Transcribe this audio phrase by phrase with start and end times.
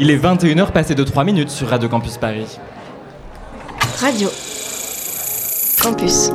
[0.00, 2.46] Il est 21h passé de 3 minutes sur Radio Campus Paris.
[4.00, 4.28] Radio.
[5.82, 6.30] Campus.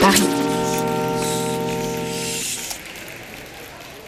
[0.00, 0.22] Paris.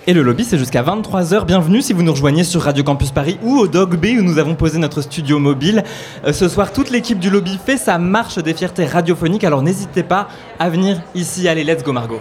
[0.07, 1.45] Et le lobby, c'est jusqu'à 23h.
[1.45, 4.39] Bienvenue si vous nous rejoignez sur Radio Campus Paris ou au Dog B où nous
[4.39, 5.83] avons posé notre studio mobile.
[6.25, 10.05] Euh, ce soir, toute l'équipe du lobby fait sa marche des fiertés radiophoniques, alors n'hésitez
[10.05, 10.29] pas
[10.61, 11.49] à venir ici.
[11.49, 12.21] Allez, let's go Margot.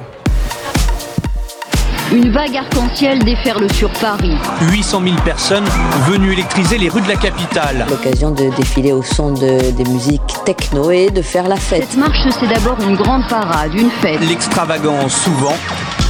[2.15, 4.37] Une vague arc-en-ciel déferle sur Paris.
[4.71, 5.65] 800 000 personnes
[6.07, 7.85] venues électriser les rues de la capitale.
[7.89, 11.85] L'occasion de défiler au son de, des musiques techno et de faire la fête.
[11.89, 14.21] Cette marche, c'est d'abord une grande parade, une fête.
[14.29, 15.55] L'extravagance souvent,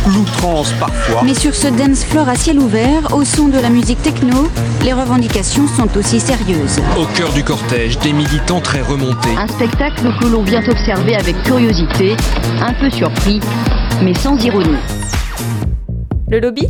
[0.05, 1.23] l'outrance parfois.
[1.25, 4.47] Mais sur ce dance floor à ciel ouvert, au son de la musique techno,
[4.83, 6.81] les revendications sont aussi sérieuses.
[6.99, 9.35] Au cœur du cortège, des militants très remontés.
[9.39, 12.15] Un spectacle que l'on vient observer avec curiosité,
[12.61, 13.39] un peu surpris,
[14.03, 14.77] mais sans ironie.
[16.27, 16.67] Le lobby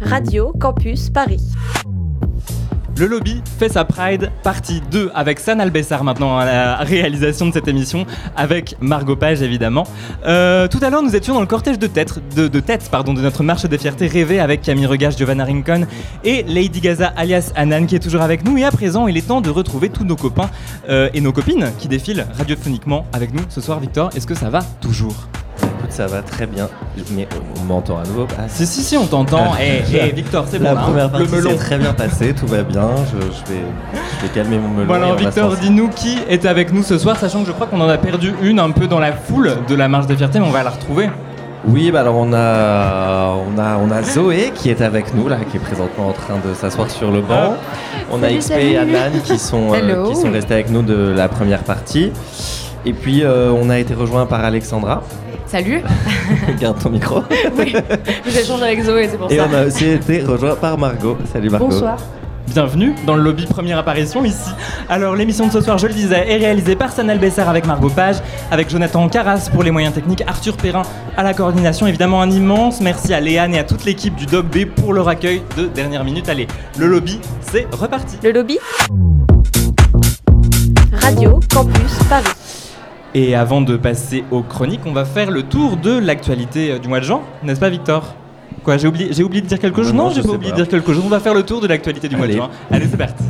[0.00, 1.42] Radio Campus Paris.
[2.96, 7.52] Le lobby fait sa Pride partie 2 avec San Albessar maintenant à la réalisation de
[7.52, 9.82] cette émission avec Margot Page évidemment.
[10.26, 13.20] Euh, tout à l'heure nous étions dans le cortège de tête de, tête pardon de
[13.20, 15.88] notre marche des fiertés rêvée avec Camille Regage, Giovanna Rincon
[16.22, 19.26] et Lady Gaza alias Anan qui est toujours avec nous et à présent il est
[19.26, 20.50] temps de retrouver tous nos copains
[20.88, 24.10] euh, et nos copines qui défilent radiophoniquement avec nous ce soir Victor.
[24.14, 25.28] Est-ce que ça va toujours?
[25.84, 26.68] Écoute, ça va très bien.
[27.14, 27.28] Mais
[27.60, 29.52] on m'entend à nouveau Ah, Si si si on t'entend.
[29.60, 30.64] Et Victor c'est bon.
[30.64, 31.50] La hein, première le partie melon.
[31.50, 32.88] s'est très bien passée, tout va bien.
[33.12, 33.60] Je, je vais,
[33.92, 34.86] je vais calmer mon melon.
[34.86, 37.80] Bon alors Victor, dis-nous qui est avec nous ce soir, sachant que je crois qu'on
[37.80, 40.46] en a perdu une un peu dans la foule de la marche des fiertés, mais
[40.46, 41.10] on va la retrouver.
[41.66, 45.38] Oui, bah alors on a, on a, on a Zoé qui est avec nous là,
[45.50, 47.54] qui est présentement en train de s'asseoir sur le banc.
[48.10, 48.76] On a XP et.
[48.76, 52.12] Anan qui sont, euh, qui sont restés avec nous de la première partie.
[52.84, 55.02] Et puis euh, on a été rejoint par Alexandra.
[55.46, 55.82] Salut
[56.60, 57.22] Garde ton micro.
[57.58, 57.74] Oui,
[58.26, 59.46] j'échange avec Zoé, c'est pour Et ça.
[59.50, 61.16] on a aussi été rejoint par Margot.
[61.32, 61.68] Salut Margot.
[61.68, 61.98] Bonsoir.
[62.48, 64.50] Bienvenue dans le lobby première apparition ici.
[64.88, 67.88] Alors l'émission de ce soir, je le disais, est réalisée par Sanel Bessar avec Margot
[67.88, 68.16] Page,
[68.50, 70.82] avec Jonathan Carras pour les moyens techniques, Arthur Perrin
[71.16, 71.86] à la coordination.
[71.86, 75.08] Évidemment un immense merci à Léane et à toute l'équipe du Dog B pour leur
[75.08, 76.28] accueil de dernière minute.
[76.28, 76.46] Allez,
[76.78, 78.16] le lobby, c'est reparti.
[78.22, 78.58] Le lobby
[80.92, 82.24] Radio Campus Paris.
[83.16, 86.88] Et avant de passer aux chroniques, on va faire le tour de l'actualité euh, du
[86.88, 88.12] mois de juin, n'est-ce pas Victor?
[88.64, 89.94] Quoi, j'ai oublié, oublié de dire quelque chose?
[89.94, 91.02] Non, j'ai pas oublié de dire quelque chose.
[91.04, 92.50] On va faire le tour de l'actualité du mois de juin.
[92.72, 93.22] Allez, c'est parti.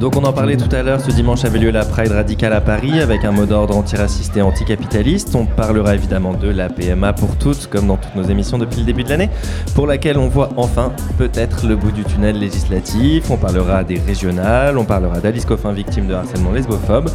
[0.00, 2.60] Donc on en parlait tout à l'heure, ce dimanche avait lieu la Pride radicale à
[2.60, 5.34] Paris avec un mot d'ordre antiraciste et anticapitaliste.
[5.34, 8.84] On parlera évidemment de la PMA pour toutes, comme dans toutes nos émissions depuis le
[8.84, 9.30] début de l'année,
[9.74, 13.30] pour laquelle on voit enfin peut-être le bout du tunnel législatif.
[13.30, 17.10] On parlera des régionales, on parlera d'Alice Coffin victime de harcèlement lesbophobe,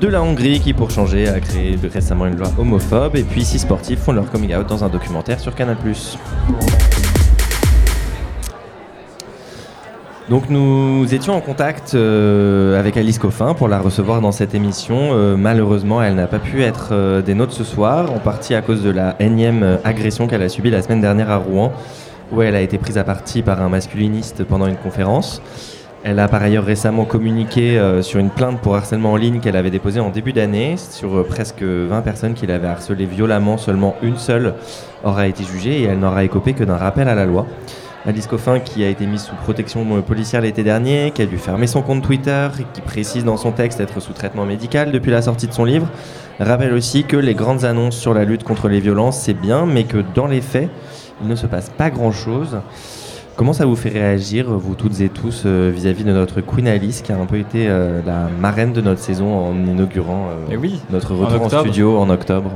[0.00, 3.58] de la Hongrie qui pour changer a créé récemment une loi homophobe, et puis six
[3.58, 5.76] sportifs font leur coming out dans un documentaire sur Canal+.
[10.30, 15.10] Donc nous étions en contact euh, avec Alice Coffin pour la recevoir dans cette émission.
[15.12, 18.62] Euh, malheureusement, elle n'a pas pu être euh, des nôtres ce soir, en partie à
[18.62, 21.72] cause de la énième agression qu'elle a subie la semaine dernière à Rouen,
[22.32, 25.42] où elle a été prise à partie par un masculiniste pendant une conférence.
[26.04, 29.70] Elle a par ailleurs récemment communiqué sur une plainte pour harcèlement en ligne qu'elle avait
[29.70, 33.56] déposée en début d'année sur presque 20 personnes qui l'avaient harcelée violemment.
[33.56, 34.54] Seulement une seule
[35.02, 37.46] aura été jugée et elle n'aura écopé que d'un rappel à la loi.
[38.06, 41.38] Alice Coffin, qui a été mise sous protection euh, policière l'été dernier, qui a dû
[41.38, 45.22] fermer son compte Twitter, qui précise dans son texte être sous traitement médical depuis la
[45.22, 45.86] sortie de son livre,
[46.38, 49.84] rappelle aussi que les grandes annonces sur la lutte contre les violences, c'est bien, mais
[49.84, 50.68] que dans les faits,
[51.22, 52.58] il ne se passe pas grand-chose.
[53.36, 57.02] Comment ça vous fait réagir, vous toutes et tous, euh, vis-à-vis de notre Queen Alice,
[57.02, 60.80] qui a un peu été euh, la marraine de notre saison en inaugurant euh, oui,
[60.90, 62.52] notre retour en, studio en octobre?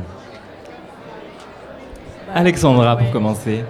[2.35, 3.65] Alexandra pour commencer.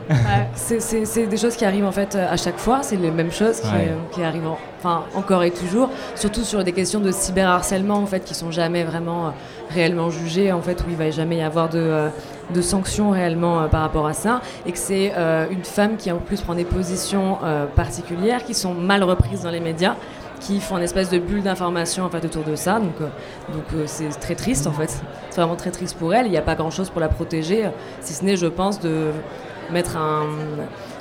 [0.54, 3.60] C'est- des choses qui arrivent en fait euh, à chaque fois, c'est les mêmes choses
[3.60, 7.94] qui, euh, qui arrivent en- enfin, encore et toujours, surtout sur des questions de cyberharcèlement
[7.96, 9.30] en fait qui sont jamais vraiment euh,
[9.74, 12.08] réellement jugées en fait où il va jamais y avoir de, euh,
[12.54, 14.40] de sanctions réellement euh, par rapport à ça.
[14.66, 15.12] Et que c'est
[15.50, 17.38] une femme qui en plus prend des positions
[17.76, 19.94] particulières qui sont mal reprises dans les médias
[20.40, 22.80] qui font une espèce de bulle d'information en fait autour de ça.
[22.80, 23.08] Donc euh,
[23.74, 25.00] euh, c'est très triste en fait.
[25.30, 26.26] C'est vraiment très triste pour elle.
[26.26, 27.68] Il n'y a pas grand chose pour la protéger
[28.00, 29.10] si ce n'est je pense de
[29.70, 30.26] mettre un,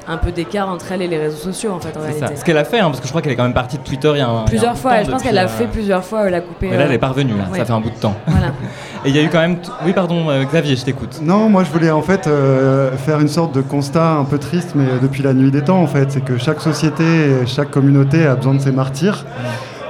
[0.09, 2.35] un peu d'écart entre elle et les réseaux sociaux en fait en C'est réalité ça.
[2.35, 3.83] Ce qu'elle a fait, hein, parce que je crois qu'elle est quand même partie de
[3.83, 4.29] Twitter il y a un.
[4.29, 6.27] il y a un plusieurs fois temps je pense qu'elle a euh, fait plusieurs fois
[6.27, 7.45] elle a coupé Mais là, elle euh, est parvenue, là.
[7.51, 7.59] ouais.
[7.59, 8.15] ça fait un bout de temps.
[8.27, 8.47] voilà
[9.05, 9.57] Et il y a eu quand même.
[9.59, 11.19] t- Oui, pardon, euh, Xavier, je t'écoute.
[11.21, 14.71] Non, moi je voulais en fait euh, faire une sorte de constat un peu triste,
[14.75, 17.03] mais depuis la nuit des temps en fait, c'est que chaque société,
[17.45, 19.25] chaque communauté a besoin de ses martyrs.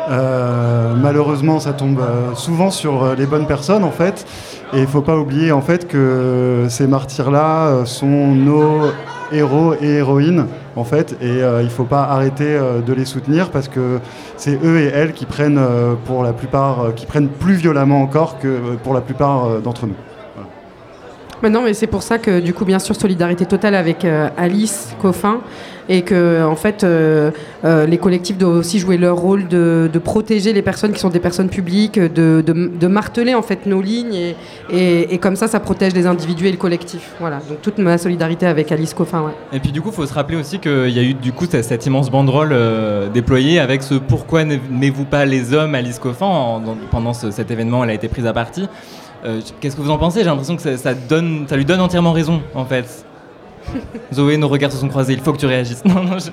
[0.10, 4.26] Euh, malheureusement, ça tombe euh, souvent sur euh, les bonnes personnes en fait,
[4.74, 8.84] et il faut pas oublier en fait que ces martyrs-là euh, sont nos
[9.32, 13.50] héros et héroïnes en fait, et euh, il faut pas arrêter euh, de les soutenir
[13.50, 14.00] parce que
[14.36, 18.40] c'est eux et elles qui prennent euh, pour la plupart, qui prennent plus violemment encore
[18.40, 19.96] que pour la plupart d'entre nous.
[21.44, 24.08] Mais non, mais c'est pour ça que du coup, bien sûr, solidarité totale avec
[24.38, 25.42] Alice Coffin
[25.90, 27.32] et que en fait, euh,
[27.66, 31.20] euh, les collectifs doivent aussi jouer leur rôle de, protéger les personnes qui sont des
[31.20, 34.36] personnes publiques, de, marteler en fait nos lignes
[34.72, 37.14] et, comme ça, ça protège les individus et le collectif.
[37.20, 37.38] Voilà.
[37.50, 39.32] Donc toute ma solidarité avec Alice Coffin.
[39.52, 41.46] Et puis du coup, il faut se rappeler aussi qu'il y a eu du coup
[41.50, 46.62] cette, immense banderole euh, déployée avec ce pourquoi n'aimez-vous pas les hommes Alice Coffin
[46.92, 48.68] pendant ce- cet événement, elle a été prise à partie.
[49.60, 50.20] Qu'est-ce que vous en pensez?
[50.20, 50.94] J'ai l'impression que ça
[51.58, 53.06] lui donne entièrement raison en fait.
[54.14, 55.14] Zoé, nos regards se sont croisés.
[55.14, 55.84] Il faut que tu réagisses.
[55.86, 56.32] Non, non, je-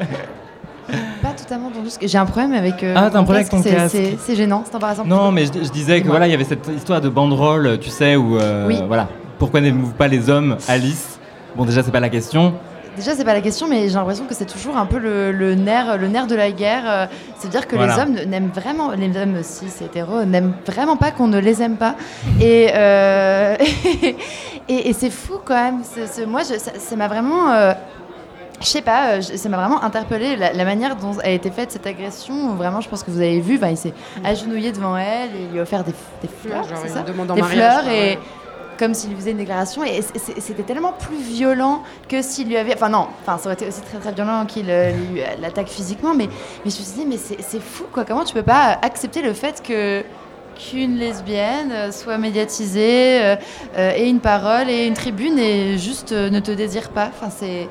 [1.22, 1.88] Pas totalement entendu.
[2.02, 2.82] J'ai un problème avec.
[2.82, 3.96] euh, Ah, t'as un problème avec ton C'est- casque.
[4.20, 4.62] c'est- gênant.
[4.66, 5.04] C'est embarrassant.
[5.04, 7.90] Non, mais je, je disais que voilà, il y avait cette histoire de banderole, tu
[7.90, 8.78] sais, où euh, Oui.
[8.86, 9.08] voilà,
[9.38, 11.18] pourquoi n'aimez-vous pas les hommes, Alice?
[11.56, 12.54] Bon, déjà, c'est pas la question.
[12.96, 15.54] Déjà, c'est pas la question, mais j'ai l'impression que c'est toujours un peu le, le
[15.54, 16.82] nerf, le nerf de la guerre.
[16.86, 17.06] euh,
[17.38, 17.94] C'est-à-dire que Voilà.
[17.96, 21.76] les hommes n'aiment vraiment, les hommes cis hétéros n'aiment vraiment pas qu'on ne les aime
[21.76, 21.96] pas.
[22.40, 23.56] Et, euh,
[24.68, 25.80] et, et c'est fou quand même.
[25.82, 27.50] C'est- c'est- moi, je- ça m'a vraiment.
[27.52, 27.72] euh,
[28.60, 31.50] je sais pas, euh, je- ça m'a vraiment interpellé la, la manière dont a été
[31.50, 32.54] faite cette agression.
[32.54, 33.92] Vraiment, je pense que vous avez vu, ben, il s'est
[34.24, 35.92] agenouillé devant elle et il lui a offert des,
[36.42, 38.18] fleurs, genre c'est une ça demande en Des mariage, fleurs quoi, et ouais.
[38.78, 42.88] Comme s'il faisait une déclaration et c'était tellement plus violent que s'il lui avait enfin
[42.88, 46.28] non enfin ça aurait été aussi très très violent qu'il euh, euh, l'attaque physiquement mais
[46.64, 48.04] mais je me suis dit mais c'est fou quoi.
[48.04, 50.02] Comment tu peux pas accepter le fait que
[50.56, 53.36] qu'une lesbienne euh, soit médiatisée euh,
[53.76, 57.10] euh, ait une parole et une tribune et juste euh, ne te désire pas?
[57.12, 57.68] Enfin c'est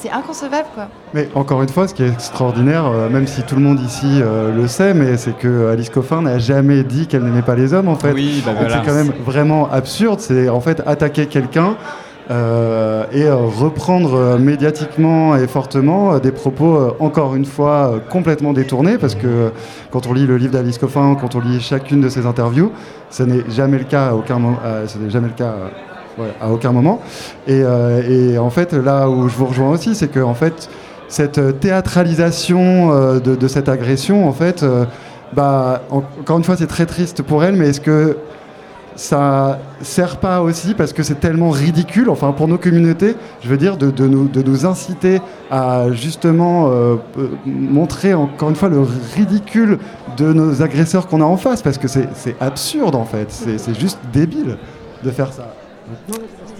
[0.00, 3.54] c'est inconcevable quoi Mais encore une fois, ce qui est extraordinaire, euh, même si tout
[3.56, 7.22] le monde ici euh, le sait, mais c'est que Alice Coffin n'a jamais dit qu'elle
[7.22, 8.12] n'aimait pas les hommes, en fait.
[8.12, 8.76] Oui, bah Donc voilà.
[8.82, 10.20] C'est quand même vraiment absurde.
[10.20, 11.76] C'est en fait attaquer quelqu'un.
[12.30, 17.90] euh, et euh, reprendre euh, médiatiquement et fortement euh, des propos euh, encore une fois
[17.94, 19.48] euh, complètement détournés parce que euh,
[19.90, 22.70] quand on lit le livre d'Alice Coffin, quand on lit chacune de ses interviews,
[23.10, 24.58] ce n'est jamais le cas à aucun moment.
[24.64, 25.54] euh, ce n'est jamais le cas.
[26.40, 27.00] À aucun moment.
[27.46, 30.68] Et, euh, et en fait, là où je vous rejoins aussi, c'est que en fait,
[31.08, 34.64] cette euh, théâtralisation euh, de, cette agression, en fait,
[35.32, 38.16] bah, en- encore une fois, c'est très triste pour elle, mais est-ce que
[38.96, 43.56] ça sert pas aussi parce que c'est tellement ridicule, enfin pour nos communautés, je veux
[43.56, 46.70] dire, de, nous, inciter à justement
[47.46, 48.80] montrer encore une fois le
[49.16, 49.78] ridicule
[50.18, 54.00] de nos agresseurs qu'on a en face, parce que c'est absurde en fait, c'est juste
[54.12, 54.58] débile
[55.02, 55.54] de faire ça.
[55.90, 56.59] Mm-hmm.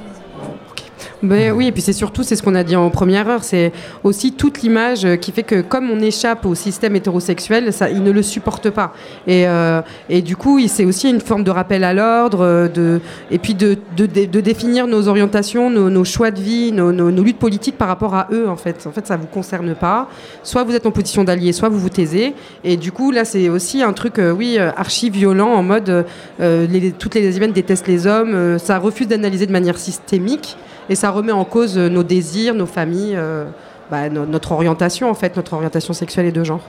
[1.23, 3.73] Ben oui, et puis c'est surtout, c'est ce qu'on a dit en première heure, c'est
[4.05, 8.11] aussi toute l'image qui fait que comme on échappe au système hétérosexuel, ça, il ne
[8.11, 8.95] le supporte pas.
[9.27, 13.01] Et, euh, et du coup, c'est aussi une forme de rappel à l'ordre, euh, de,
[13.31, 17.11] et puis de, de, de- définir nos orientations, nos, nos choix de vie, nos, nos-
[17.23, 18.87] luttes politiques par rapport à eux, en fait.
[18.87, 20.09] En fait, ça vous concerne pas.
[20.43, 22.35] Soit vous êtes en position d'allié, soit vous vous taisez.
[22.65, 26.07] Et du coup, là, c'est aussi un truc, euh, oui, euh, archi violent, en mode
[26.41, 30.57] euh, les- toutes les lesbiennes détestent les hommes, ça refuse d'analyser de manière systémique
[30.89, 33.45] et ça remet en cause euh, nos désirs, nos familles, euh,
[33.91, 36.63] bah, no- notre orientation en fait, notre orientation sexuelle et de genre.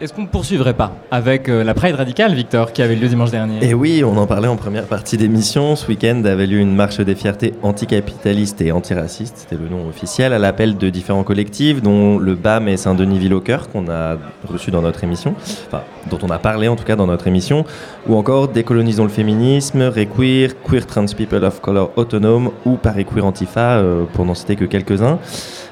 [0.00, 3.30] Est-ce qu'on ne poursuivrait pas avec euh, la Pride radicale, Victor, qui avait lieu dimanche
[3.30, 3.64] dernier?
[3.64, 5.76] Et oui, on en parlait en première partie d'émission.
[5.76, 10.32] Ce week-end avait lieu une marche des fiertés anticapitaliste et antiraciste, c'était le nom officiel,
[10.32, 14.16] à l'appel de différents collectifs, dont le BAM et Saint-Denis-Ville au cœur, qu'on a
[14.48, 15.36] reçu dans notre émission,
[15.68, 17.64] enfin, dont on a parlé en tout cas dans notre émission,
[18.08, 23.24] ou encore Décolonisons le féminisme, Requeer, Queer Trans People of Color Autonome ou Paris Queer
[23.24, 25.20] Antifa, euh, pour n'en citer que quelques-uns.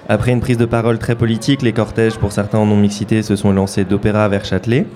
[0.08, 3.52] Après une prise de parole très politique, les cortèges, pour certains en non-mixité, se sont
[3.52, 4.86] lancés d'opéra vers Châtelet.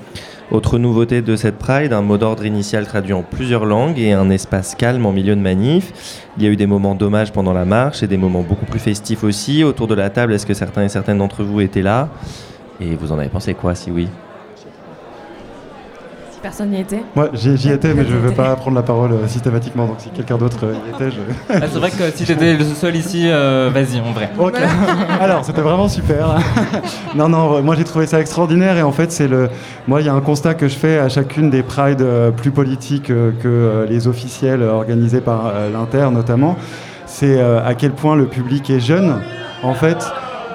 [0.51, 4.31] Autre nouveauté de cette Pride, un mot d'ordre initial traduit en plusieurs langues et un
[4.31, 6.23] espace calme en milieu de manif.
[6.37, 8.81] Il y a eu des moments d'hommage pendant la marche et des moments beaucoup plus
[8.81, 9.65] festifs aussi.
[9.65, 12.09] Autour de la table, est-ce que certains et certaines d'entre vous étaient là?
[12.81, 14.09] Et vous en avez pensé quoi, si oui?
[16.43, 17.03] Personne n'y était.
[17.15, 19.87] Moi, j'y étais, mais je ne veux pas prendre la parole euh, systématiquement.
[19.87, 21.21] Donc, si quelqu'un d'autre euh, y était, je.
[21.57, 24.31] Ah, c'est vrai que si t'étais le seul ici, euh, vas-y, en vrai.
[24.39, 24.57] Ok.
[25.21, 26.39] Alors, c'était vraiment super.
[27.15, 29.49] non, non, moi j'ai trouvé ça extraordinaire et en fait, c'est le.
[29.89, 32.05] Moi, il y a un constat que je fais à chacune des prides
[32.37, 36.57] plus politiques que les officiels euh, organisés par l'Inter notamment.
[37.07, 39.21] C'est à quel point le public est jeune,
[39.63, 40.05] en fait.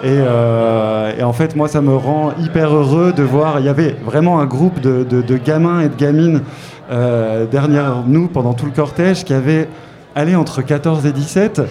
[0.04, 3.60] Et, euh, et en fait, moi, ça me rend hyper heureux de voir.
[3.60, 6.42] Il y avait vraiment un groupe de, gamins et de gamines
[6.92, 9.68] euh, derrière nous pendant tout le cortège qui avaient
[10.16, 11.62] allé entre 14 et 17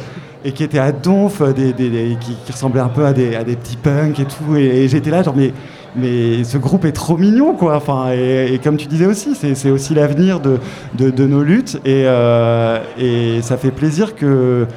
[0.45, 4.25] et qui étaient à donf, qui, qui ressemblaient un peu à des, petits punks et
[4.25, 4.57] tout.
[4.57, 5.53] Et, j'étais là, genre, mais,
[5.97, 7.75] mais ce groupe est trop mignon, quoi.
[7.75, 10.59] Enfin, et, comme tu disais aussi, c'est aussi l'avenir de,
[10.95, 11.81] de, nos luttes.
[11.85, 14.69] Et, euh, et ça fait plaisir que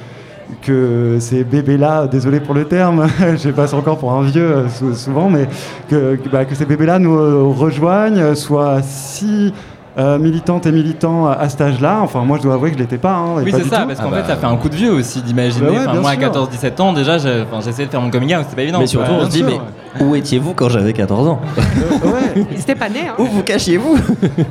[0.62, 3.08] que ces bébés-là, désolé pour le terme,
[3.38, 5.48] je passe encore pour un vieux euh, sou- souvent, mais
[5.90, 9.54] que, que, bah, ces bébés-là nous euh, rejoignent, soient si
[9.98, 12.00] euh, militantes et militants à, à cet âge-là.
[12.02, 13.14] Enfin, moi, je dois avouer que je l'étais pas.
[13.14, 13.88] hein, Oui, pas c'est du ça, tout.
[13.90, 15.68] parce qu'en fait, ça fait un coup de vieux aussi d'imaginer.
[15.68, 16.32] Bah ouais, Enfin, bien moi, à sûr.
[16.32, 18.80] 14-17 ans, déjà, j'ai- enfin, j'essayais de faire mon coming out, c'était pas évident.
[18.80, 19.60] Mais surtout, on se dit, mais
[20.04, 21.40] où étiez-vous quand j'avais 14 ans?
[22.56, 23.02] C'était pas né.
[23.10, 23.14] Hein.
[23.20, 23.98] Où vous cachiez-vous?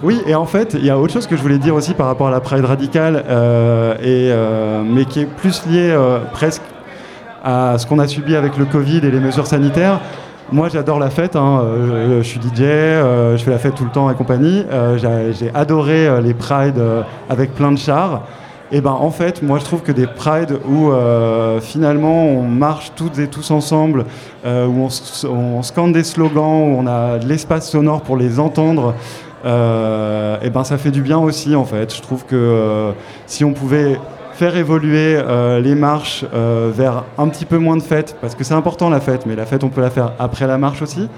[0.04, 2.06] Oui, et en fait, il y a autre chose que je voulais dire aussi par
[2.06, 6.62] rapport à la Pride radicale, euh, et, euh, mais qui est plus lié euh, presque
[7.44, 9.98] à ce qu'on a subi avec le Covid et les mesures sanitaires.
[10.50, 11.36] Moi, j'adore la fête.
[11.36, 14.14] hein, euh, je, je suis DJ, euh, je fais la fête tout le temps et
[14.14, 14.64] compagnie.
[14.70, 14.98] Euh,
[15.32, 16.80] j'ai- adoré les Prides
[17.30, 18.22] avec plein de chars.
[18.74, 22.92] Et ben, en fait, moi, je trouve que des Prides où euh, finalement on marche
[22.96, 24.06] toutes et tous ensemble,
[24.46, 28.40] euh, où on, on scande des slogans, où on a de l'espace sonore pour les
[28.40, 28.94] entendre,
[29.44, 31.94] euh, et ben ça fait du bien aussi en fait.
[31.94, 32.92] Je trouve que
[33.26, 33.98] si on pouvait
[34.42, 38.42] faire évoluer euh, les marches euh, vers un petit peu moins de fêtes, parce que
[38.42, 41.08] c'est important la fête, mais la fête on peut la faire après la marche aussi.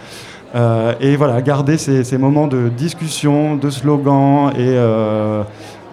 [0.55, 4.77] Euh, et voilà, garder ces, ces moments de discussion, de slogans et,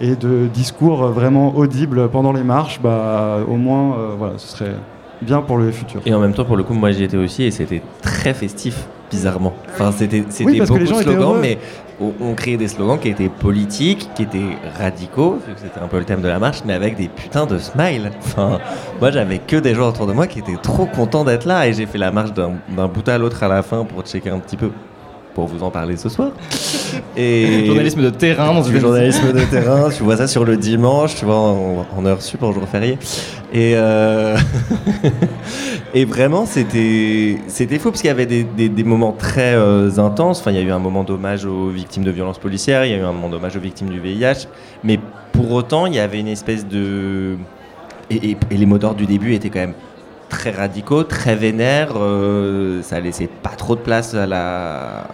[0.05, 4.75] et de discours vraiment audibles pendant les marches, bah, au moins, voilà, ce serait
[5.21, 6.01] bien pour le futur.
[6.05, 8.87] Et en même temps, pour le coup, moi j'y étais aussi et c'était très festif,
[9.09, 9.53] bizarrement.
[9.69, 11.57] Enfin, c'était c'était Oui, parce que beaucoup les gens de slogans, mais
[12.01, 16.21] on, créait des slogans qui étaient politiques, qui étaient radicaux, c'était un peu le thème
[16.21, 18.11] de la marche, mais avec des putains de smiles.
[18.99, 21.73] Moi j'avais que des gens autour de moi qui étaient trop contents d'être là et
[21.73, 24.57] j'ai fait la marche d'un bout à l'autre à la fin pour checker un petit
[24.57, 24.71] peu.
[25.33, 26.31] Pour vous en parler ce soir.
[27.15, 31.15] Et Journalisme de terrain dans Du journalisme de terrain, tu vois ça sur le dimanche,
[31.15, 32.97] tu vois, en, en heure sup, en jour férié.
[33.53, 34.35] Et, euh,
[35.93, 39.89] et vraiment, c'était c'était fou parce qu'il y avait des, des- des moments très euh,
[39.99, 40.39] intenses.
[40.41, 42.93] Enfin, il y a eu un moment d'hommage aux victimes de violences policières, il y
[42.93, 44.47] a eu un moment d'hommage aux victimes du VIH.
[44.83, 44.99] Mais
[45.31, 47.37] pour autant, il y avait une espèce de.
[48.09, 49.73] Et, et- et les mots d'ordre du début étaient quand même
[50.31, 51.89] très radicaux, très vénères.
[51.97, 55.05] euh, ça laissait pas trop de place à la,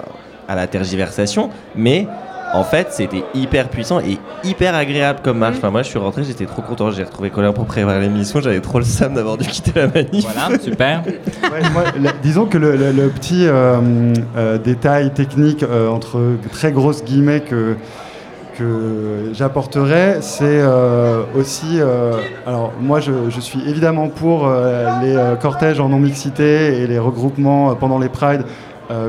[0.48, 1.50] à la tergiversation.
[1.76, 2.08] Mais
[2.54, 5.58] en fait, c'était hyper puissant et hyper agréable comme marche.
[5.58, 6.92] Enfin, moi, je suis rentré, j'étais trop content.
[6.92, 8.40] J'ai retrouvé Colin pour préparer l'émission.
[8.40, 10.26] J'avais trop le seum d'avoir dû quitter la manif.
[10.34, 11.04] Voilà, super.
[11.52, 16.22] Ouais, moi, la- disons que le, le- le petit euh, euh, détail technique euh, entre
[16.54, 17.76] très grosses guillemets que,
[18.58, 21.80] que j'apporterais, c'est euh, aussi.
[21.80, 22.14] euh,
[22.46, 27.76] alors, moi, je, je suis évidemment pour euh, les cortèges en non-mixité et les regroupements
[27.76, 28.44] pendant les prides.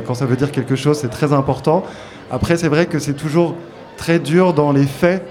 [0.06, 1.84] quand ça veut dire quelque chose, c'est très important.
[2.30, 3.54] Après, c'est vrai que c'est toujours
[3.96, 5.26] très dur dans les faits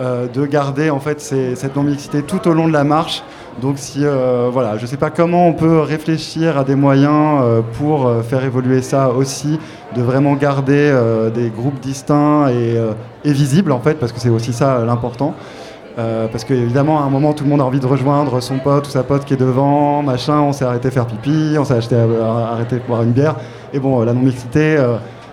[0.00, 3.22] euh, de garder en fait cette non-mixité tout au long de la marche.
[3.60, 7.60] Donc si euh, voilà, je sais pas comment on peut réfléchir à des moyens euh,
[7.78, 9.58] pour faire évoluer ça aussi,
[9.94, 10.98] de vraiment garder
[11.34, 15.34] des groupes distincts et, visibles en fait, parce que c'est aussi ça l'important.
[15.96, 18.90] Parce qu'évidemment, à un moment, tout le monde a envie de rejoindre son pote ou
[18.90, 20.40] sa pote qui est devant, machin.
[20.40, 23.36] On s'est arrêté faire pipi, on s'est arrêté boire une bière.
[23.74, 24.82] Et bon, la non-mixité,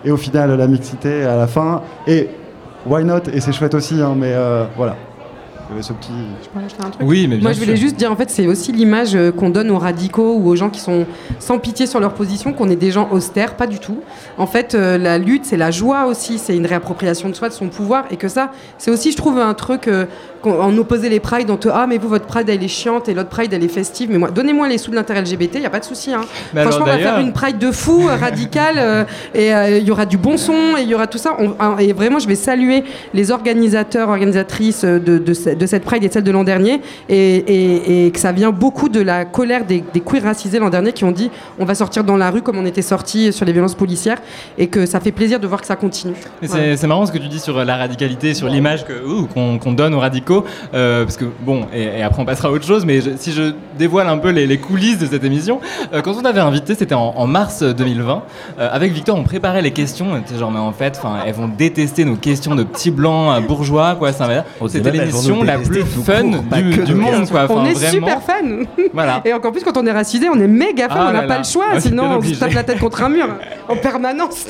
[0.03, 1.81] et au final, la mixité à la fin.
[2.07, 2.29] Et
[2.86, 3.21] why not?
[3.33, 4.95] Et c'est chouette aussi, hein, mais euh, voilà.
[5.69, 6.09] Il y avait ce petit.
[7.00, 7.86] Oui, mais bien Moi, je voulais sûr.
[7.86, 10.71] juste dire, en fait, c'est aussi l'image euh, qu'on donne aux radicaux ou aux gens
[10.71, 11.05] qui sont
[11.38, 14.00] sans pitié sur leur position, qu'on est des gens austères, pas du tout.
[14.39, 17.53] En fait, euh, la lutte, c'est la joie aussi, c'est une réappropriation de soi, de
[17.53, 20.05] son pouvoir, et que ça, c'est aussi, je trouve, un truc, euh,
[20.43, 23.13] en opposé les prides, on te ah, mais vous, votre pride, elle est chiante, et
[23.13, 25.65] l'autre pride, elle est festive, mais moi, donnez-moi les sous de l'intérêt LGBT, il n'y
[25.65, 26.13] a pas de souci.
[26.13, 26.22] Hein.
[26.63, 29.03] Franchement, on va faire une pride de fou, euh, radicale, euh,
[29.34, 31.36] et euh, il y aura du bon son, et il y aura tout ça.
[31.39, 35.65] On- hein, et vraiment, je vais saluer les organisateurs, organisatrices euh, de, de, ce- de
[35.65, 38.89] cette pride et de celle de l'an dernier, et, et- et que ça vient beaucoup
[38.89, 42.03] de la colère des, des queers racisés l'an dernier qui ont dit on va sortir
[42.03, 44.19] dans la rue comme on était sorti sur les violences policières,
[44.58, 46.13] et que ça fait plaisir de voir que ça continue.
[46.43, 48.86] C'est- marrant ce que tu dis sur la radicalité, sur l'image
[49.34, 50.28] qu'on donne aux radicaux,
[50.74, 53.31] euh, parce que bon, et, et après on passera à autre chose, mais je- si
[53.31, 55.59] je dévoile un peu les, les coulisses de cette émission,
[55.93, 58.24] euh, quand on t'avait invité, c'était en, en mars 2020,
[58.59, 61.48] euh, avec Victor, on préparait les questions, on était genre mais en fait, elles vont
[61.48, 64.27] détester nos questions de petits blancs bourgeois, quoi, ça
[64.67, 66.43] C'était vont l'émission la plus fun court,
[66.86, 67.48] du, monde, quoi.
[67.50, 67.91] on est vraiment.
[67.91, 69.21] super fan Voilà.
[69.25, 71.27] Et encore plus quand on est racisé, on est méga fan, Ah on n'a pas
[71.27, 71.38] là.
[71.39, 73.27] le choix, Ouais, sinon on se tape la tête contre un mur
[73.67, 74.48] en permanence.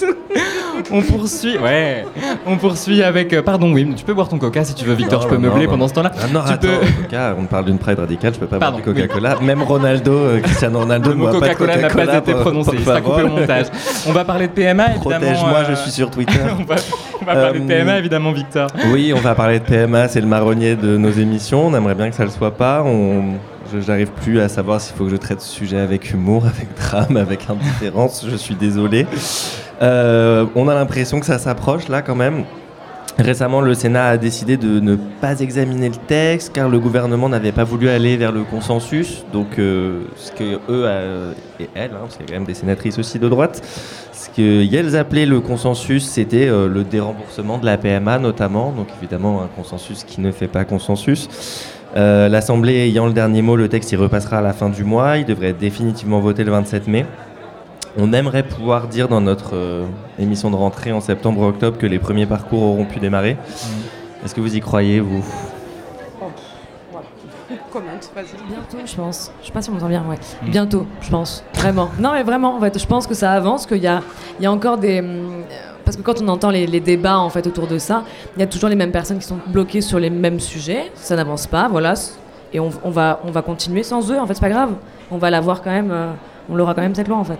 [0.92, 2.06] On poursuit, ouais.
[2.46, 3.34] On poursuit avec.
[3.34, 5.22] euh, pardon, oui, tu peux boire ton coca si tu veux, Victor.
[5.22, 5.68] Je peux meubler.
[5.70, 6.12] Pendant ce temps-là.
[6.18, 7.04] Ah non, tu attends, peux.
[7.04, 9.36] Coca, on parle d'une pride radicale, je peux pas boire du Coca-Cola.
[9.42, 13.02] Même Ronaldo, euh, Cristiano Ronaldo, Le ne mot Coca-Cola n'a pas été prononcé, il sera
[13.02, 13.68] coupé au montage.
[14.08, 15.00] On va parler de PMA, évidemment.
[15.20, 16.40] Protège-moi, euh, je suis sur Twitter.
[16.60, 16.76] on va,
[17.22, 18.68] on va parler de Euh, PMA, évidemment, Victor.
[18.92, 21.68] Oui, on va parler de PMA, c'est le marronnier de nos émissions.
[21.68, 22.84] On aimerait bien que ça le soit pas.
[22.84, 23.34] On...
[23.74, 26.68] je- J'arrive plus à savoir s'il faut que je traite ce sujet avec humour, avec
[26.76, 28.26] drame, avec indifférence.
[28.30, 29.06] Je suis désolé.
[29.82, 32.44] Euh, on a l'impression que ça s'approche là quand même.
[33.20, 37.52] Récemment, le Sénat a décidé de ne pas examiner le texte car le gouvernement n'avait
[37.52, 39.26] pas voulu aller vers le consensus.
[39.34, 42.48] Donc, euh, ce que eux euh, et elles, hein, parce qu'il y a quand même
[42.48, 43.62] des sénatrices aussi de droite,
[44.14, 48.72] ce qu'elles appelaient le consensus, c'était euh, le déremboursement de la PMA notamment.
[48.72, 51.28] Donc, évidemment, un consensus qui ne fait pas consensus.
[51.96, 55.18] L'Assemblée ayant le dernier mot, le texte y repassera à la fin du mois.
[55.18, 57.06] Il devrait définitivement voté le 27 mai.
[57.98, 59.86] On aimerait pouvoir dire dans notre euh,
[60.20, 63.36] émission de rentrée en septembre-octobre que les premiers parcours auront pu démarrer.
[64.24, 65.24] Est-ce que vous y croyez, vous?
[67.72, 68.26] Commente, vas-y.
[68.48, 69.32] Bientôt, je pense.
[69.42, 70.18] Je sais pas si on m'entend bien, ouais.
[70.44, 71.44] Bientôt, je pense.
[71.56, 71.90] Vraiment.
[72.00, 74.02] Non, mais vraiment, en fait, je pense que ça avance, qu'il y a,
[74.40, 75.00] il y a encore des.
[75.00, 75.44] hum,
[75.86, 78.04] Parce que quand on entend les, les débats en fait autour de ça,
[78.36, 80.92] il y a toujours les mêmes personnes qui sont bloquées sur les mêmes sujets.
[80.96, 81.94] Ça n'avance pas, voilà.
[82.54, 84.20] Et on, on va, on va continuer sans eux.
[84.20, 84.74] En fait, c'est pas grave.
[85.12, 85.92] On va l'avoir quand même.
[85.92, 86.12] euh,
[86.50, 87.40] on l'aura quand même cette loi, en fait.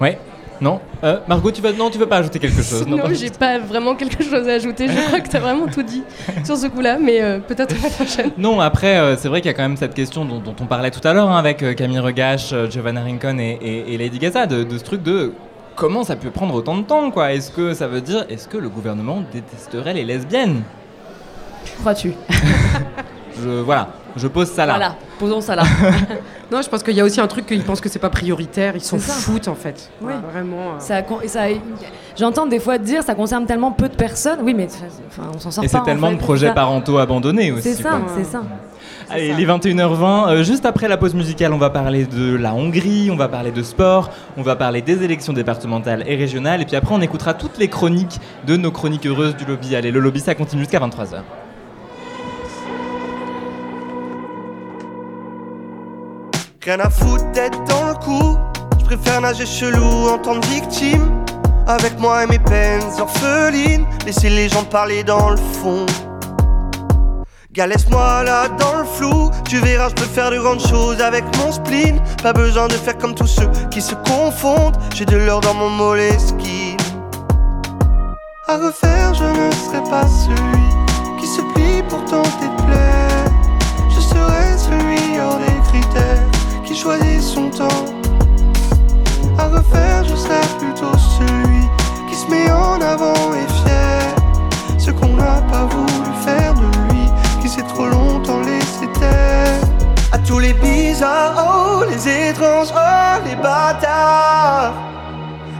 [0.00, 0.18] Ouais
[0.60, 2.86] Non Euh, Margot, tu veux, non, tu veux pas ajouter quelque chose?
[2.86, 4.88] Non, pas- j'ai pas vraiment quelque chose à ajouter.
[4.88, 6.02] Je crois que t'as vraiment tout dit
[6.44, 8.30] sur ce coup-là, mais euh, peut-être la prochaine.
[8.38, 10.66] Non, après, euh, c'est vrai qu'il y a quand même cette question dont, dont on
[10.66, 13.98] parlait tout à l'heure hein, avec euh, Camille Regache, euh, Giovanna Rincon et, et- et
[13.98, 15.32] Lady Gaza, de, de ce truc de
[15.76, 17.32] comment ça peut prendre autant de temps, quoi?
[17.32, 20.62] Est-ce que ça veut dire, est-ce que le gouvernement détesterait les lesbiennes?
[21.80, 22.12] Crois-tu?
[23.42, 24.74] Je, voilà, je pose ça là.
[24.74, 25.62] Voilà, posons ça là.
[26.50, 28.72] Non, je pense qu'il y a aussi un truc qu'ils pensent que c'est pas prioritaire,
[28.74, 29.90] ils s'en foutent en fait.
[30.00, 30.08] Oui.
[30.14, 30.56] Ouais, vraiment.
[30.56, 30.78] euh.
[30.78, 31.42] Ça, con- et ça,
[32.18, 34.38] j'entends des fois dire ça concerne tellement peu de personnes.
[34.42, 34.66] Oui, mais
[35.08, 37.74] enfin, on s'en sort Et c'est en tellement fait, de projets parentaux abandonnés aussi.
[37.74, 38.42] C'est ça, c'est ça.
[39.10, 43.10] Allez, les 21h20, euh, juste après la pause musicale, on va parler de la Hongrie,
[43.10, 46.76] on va parler de sport, on va parler des élections départementales et régionales, et puis
[46.76, 49.74] après on écoutera toutes les chroniques de nos chroniques heureuses du lobby.
[49.76, 51.20] Allez, le lobby ça continue jusqu'à 23h.
[56.68, 58.36] Rien à foutre d'être dans le coup.
[58.78, 61.24] Je préfère nager chelou en tant que victime.
[61.66, 63.86] Avec moi et mes peines orphelines.
[64.04, 65.86] Laisser les gens parler dans le fond.
[67.52, 69.30] Gars, laisse-moi là dans le flou.
[69.48, 72.02] Tu verras, je peux faire de grandes choses avec mon spleen.
[72.22, 74.76] Pas besoin de faire comme tous ceux qui se confondent.
[74.94, 76.76] J'ai de l'or dans mon moleskine.
[78.46, 83.07] À refaire, je ne serai pas celui qui se plie pour tenter de plaire.
[86.68, 87.86] Qui choisit son temps.
[89.38, 91.62] À refaire, je serai plutôt celui
[92.08, 94.02] qui se met en avant et fier.
[94.76, 97.04] Ce qu'on n'a pas voulu faire de lui,
[97.40, 99.60] qui s'est trop longtemps laissé taire.
[100.12, 104.74] À tous les bizarres, oh, les étranges, oh, les bâtards.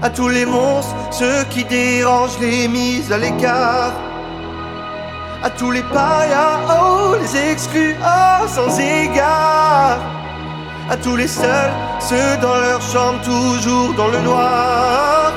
[0.03, 3.93] À tous les monstres, ceux qui dérangent les mises à l'écart.
[5.43, 10.18] À tous les parias, oh, les exclus, oh, sans égard.
[10.91, 15.33] À tous les seuls, ceux dans leur chambre, toujours dans le noir.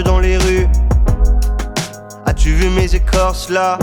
[0.00, 0.66] Dans les rues
[2.24, 3.78] As-tu vu mes écorces là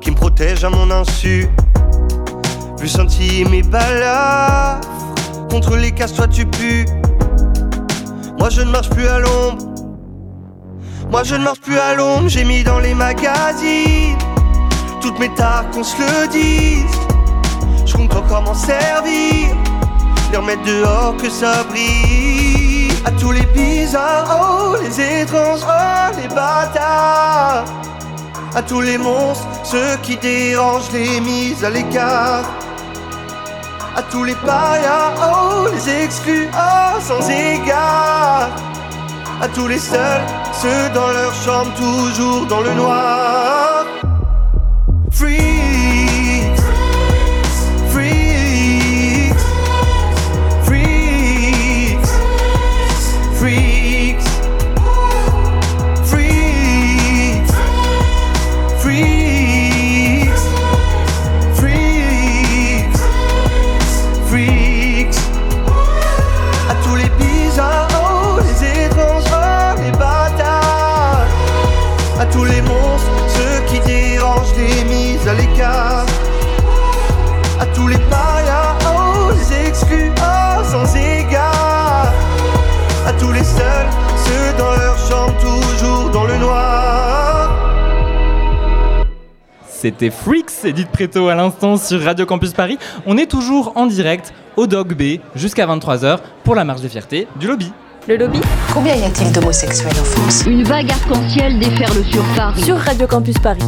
[0.00, 1.48] qui me protègent à mon insu?
[2.78, 4.88] Vu sentir mes balafres
[5.50, 6.86] contre les casse toi tu pues.
[8.38, 9.64] Moi je ne marche plus à l'ombre.
[11.10, 14.18] Moi je ne marche plus à l'ombre, j'ai mis dans les magazines
[15.00, 16.98] toutes mes tares qu'on se le dise.
[17.86, 19.54] Je compte encore m'en servir
[20.32, 22.63] les remettre dehors que ça brille.
[23.04, 27.64] À tous les bizarres, oh, les étranges, oh, les bâtards.
[28.54, 32.44] À tous les monstres, ceux qui dérangent les mises à l'écart.
[33.96, 38.48] À tous les parias, oh, les exclus, oh, sans égard.
[39.40, 40.22] À tous les seuls,
[40.62, 43.84] ceux dans leur chambre, toujours dans le noir.
[89.84, 92.78] C'était Freaks, Edith Preto à l'instant sur Radio Campus Paris.
[93.04, 97.28] On est toujours en direct au Dog B jusqu'à 23h pour la marche des fiertés
[97.38, 97.70] du lobby.
[98.08, 98.40] Le lobby
[98.72, 100.44] Combien y a-t-il d'homosexuels en France?
[100.46, 102.62] Une vague arc-en-ciel déferle sur Paris.
[102.62, 103.60] Sur Radio Campus Paris.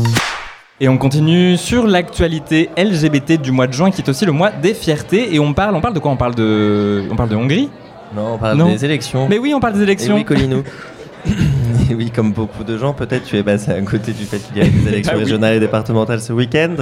[0.81, 4.53] Et on continue sur l'actualité LGBT du mois de juin qui est aussi le mois
[4.53, 6.13] des fiertés et on parle on parle de quoi?
[6.13, 7.69] On parle de on parle de Hongrie?
[8.17, 8.69] Non, on parle Non.
[8.71, 9.27] des élections.
[9.29, 10.15] Mais oui, on parle des Et élections.
[10.15, 10.63] oui, Colinou.
[11.91, 14.57] Et oui, comme beaucoup de gens, peut-être tu es passé à côté du fait qu'il
[14.59, 15.25] y a des élections Ah oui.
[15.25, 16.75] régionales et départementales ce week-end.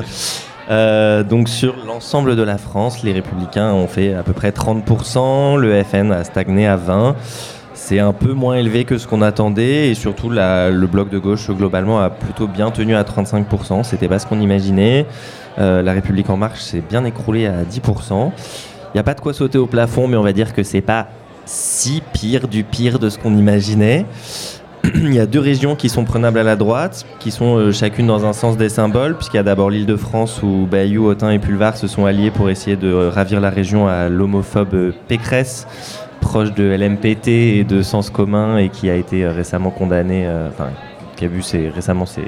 [0.70, 5.56] Euh, donc sur l'ensemble de la France, les républicains ont fait à peu près 30%,
[5.58, 7.14] le FN a stagné à 20%.
[7.76, 11.18] C'est un peu moins élevé que ce qu'on attendait et surtout la- le bloc de
[11.18, 13.82] gauche globalement a plutôt bien tenu à 35%.
[13.82, 15.04] C'était pas ce qu'on imaginait.
[15.58, 18.32] Euh, la République en marche s'est bien écroulée à 10%.
[18.94, 20.80] Il n'y a pas de quoi sauter au plafond, mais on va dire que c'est
[20.80, 21.08] pas
[21.44, 24.06] si pire du pire de ce qu'on imaginait.
[24.94, 28.06] Il y a deux régions qui sont prenables à la droite, qui sont euh, chacune
[28.06, 31.30] dans un sens des symboles, puisqu'il y a d'abord l'île de France où Bayou, Autun
[31.30, 34.92] et Pulvar se sont alliés pour essayer de euh, ravir la région à l'homophobe euh,
[35.08, 35.66] Pécresse,
[36.20, 40.68] proche de LMPT et de Sens commun, et qui a été récemment condamné, enfin,
[41.16, 41.42] qui a vu
[41.74, 42.24] récemment ses,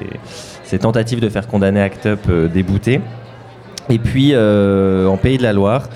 [0.63, 2.19] ses tentatives de faire condamner Act Up
[2.53, 3.01] déboutées.
[3.89, 5.89] Et puis, en Pays de la Loire,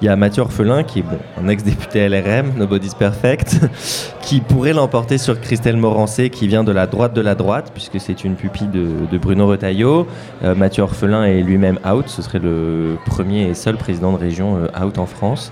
[0.00, 3.58] il y a Mathieu Orphelin, qui est bon, un ex-député LRM, Nobody's Perfect,
[4.20, 7.98] qui pourrait l'emporter sur Christelle Morancé, qui vient de la droite de la droite, puisque
[8.00, 10.06] c'est une pupille de, de Bruno Retailleau.
[10.44, 14.56] Euh, Mathieu Orphelin est lui-même out, ce serait le premier et seul président de région
[14.56, 15.50] euh, out en France.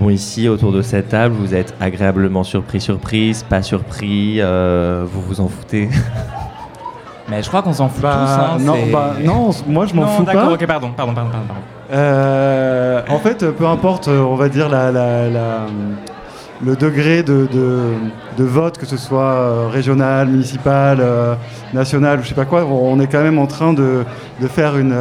[0.00, 5.20] Bon, ici, autour de cette table, vous êtes agréablement surpris, surprise, pas surpris, euh, vous
[5.20, 5.88] vous en foutez?
[7.28, 8.62] Mais je crois qu'on s'en fout Bah, tous.
[8.62, 10.52] hein, non, bah, non, moi je m'en fous d'accord, pas.
[10.54, 11.46] ok, pardon, pardon, pardon, pardon.
[11.46, 11.62] pardon.
[11.92, 14.68] Euh, en fait, peu importe, on va dire
[16.62, 17.96] le degré de,
[18.38, 21.34] vote, que ce soit euh, régional, municipal, euh,
[21.74, 24.04] national ou je sais pas quoi, on est quand même en train de,
[24.48, 24.96] faire une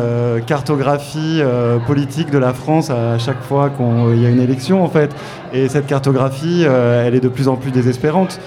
[0.47, 1.41] cartographie
[1.85, 5.15] politique de la France à chaque fois qu'il y a une élection en fait.
[5.53, 8.39] Et cette cartographie, elle est de plus en plus désespérante.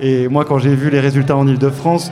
[0.00, 2.10] Et moi, quand j'ai vu les résultats en Ile-de-France,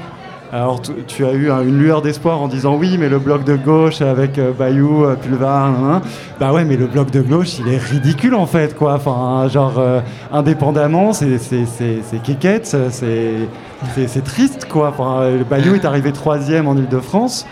[0.52, 3.44] alors tu, tu as eu hein, une lueur d'espoir en disant oui, mais le bloc
[3.44, 6.00] de gauche avec euh, Bayou, euh, Pulvar, nan.
[6.40, 8.94] bah ouais, mais le bloc de gauche, il est ridicule en fait, quoi.
[8.94, 10.00] Enfin, genre euh,
[10.32, 14.88] indépendamment, c'est c'est c'est c'est kékette, c'est triste, quoi.
[14.96, 17.46] Enfin, Bayou est arrivé troisième en Île-de-France.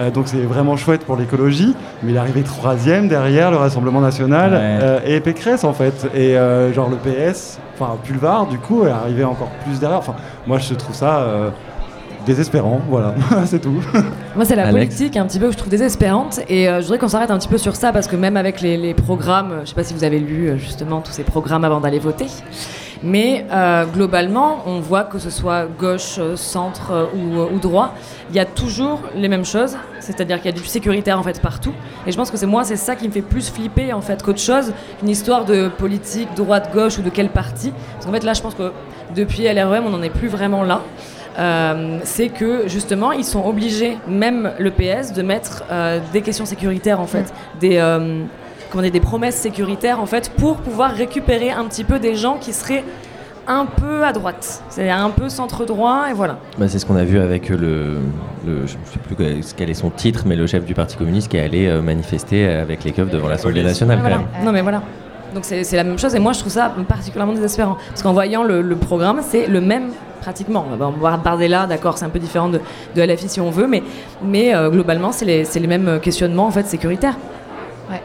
[0.00, 4.00] euh, donc c'est vraiment chouette pour l'écologie, mais il est arrivé troisième derrière le Rassemblement
[4.00, 5.10] National Ouais.
[5.16, 6.06] et Pécresse en fait.
[6.14, 6.34] Et
[6.74, 9.98] genre le PS, enfin Pulvar du coup est arrivé encore plus derrière.
[9.98, 10.14] Enfin,
[10.46, 11.26] moi je trouve ça
[12.26, 13.14] désespérant, voilà,
[13.46, 13.80] c'est tout.
[14.34, 16.40] Moi, c'est la Alex politique un petit peu que je trouve désespérante.
[16.48, 18.60] Et euh, je voudrais qu'on s'arrête un petit peu sur ça parce que même avec
[18.60, 21.22] les, les programmes, euh, je sais pas si vous avez lu euh, justement tous ces
[21.22, 22.26] programmes avant d'aller voter.
[23.02, 27.94] Mais euh, globalement, on voit que ce soit gauche, centre ou, ou droit,
[28.30, 31.40] il y a toujours les mêmes choses, c'est-à-dire qu'il y a du sécuritaire en fait
[31.40, 31.74] partout.
[32.06, 34.22] Et je pense que c'est moi, c'est ça qui me fait plus flipper en fait
[34.22, 37.72] qu'autre chose, une histoire de politique droite-gauche ou de quel parti.
[37.92, 38.72] Parce qu'en fait là, je pense que
[39.14, 40.80] depuis LREM, on n'en est plus vraiment là.
[41.38, 46.46] Euh, c'est que justement ils sont obligés, même le PS, de mettre euh, des questions
[46.46, 48.22] sécuritaires en fait, des, euh,
[48.70, 52.38] comment dire, des promesses sécuritaires en fait, pour pouvoir récupérer un petit peu des gens
[52.40, 52.84] qui seraient
[53.48, 56.38] un peu à droite, c'est-à-dire un peu centre droit et voilà.
[56.58, 57.98] Bah, c'est ce qu'on a vu avec le,
[58.44, 60.96] le- je ne sais plus quel- quel est son titre, mais le chef du Parti
[60.96, 63.98] communiste qui est allé euh, manifester avec les keufs devant l'Assemblée nationale.
[64.00, 64.16] Voilà.
[64.16, 64.44] quand même.
[64.46, 64.82] Non mais voilà.
[65.36, 68.42] Donc c'est la même chose et moi je trouve ça particulièrement désespérant parce qu'en voyant
[68.42, 69.90] le, le programme c'est le même
[70.22, 70.64] pratiquement.
[70.72, 72.58] On va voir Bardella, d'accord, c'est un peu différent de,
[72.94, 73.82] de LFI si on veut, mais,
[74.24, 77.18] mais euh, globalement c'est les, c'est les mêmes questionnements en fait sécuritaires.
[77.90, 78.00] Ouais.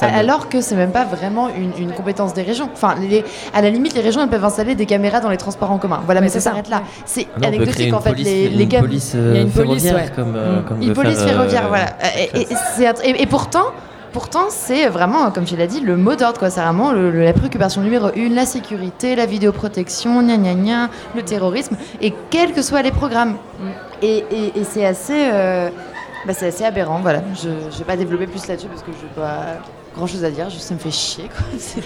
[0.00, 2.70] Alors que c'est même pas vraiment une, une compétence des régions.
[2.72, 5.72] Enfin, les- à la limite, les régions elles peuvent installer des caméras dans les transports
[5.72, 6.00] en commun.
[6.04, 6.82] Voilà, Mais ça s'arrête là.
[7.06, 8.10] C'est Ah anecdotique en fait.
[8.10, 10.12] police, les, les une police, euh, Il y a une police, ferroviaire, ouais.
[10.14, 10.64] comme, euh, Mm.
[10.64, 11.86] comme Une police euh, ferroviaire, voilà.
[12.34, 13.64] Et, et- c'est un- et- et pourtant,
[14.12, 16.38] pourtant, c'est vraiment, comme tu l'as dit, le mot d'ordre.
[16.38, 16.50] quoi.
[16.50, 20.90] C'est vraiment le- le- la préoccupation numéro une, la sécurité, la vidéoprotection, gna gna gna,
[21.16, 23.36] le terrorisme, et quels que soient les programmes.
[24.02, 25.70] Et, et- et c'est assez, euh,
[26.26, 27.00] bah, c'est assez aberrant.
[27.00, 27.22] Voilà.
[27.42, 29.58] Je ne vais pas développer plus là-dessus parce que je n'ai pas
[29.96, 30.48] grand chose à dire.
[30.50, 31.24] Juste, ça me fait chier.
[31.28, 31.46] Quoi.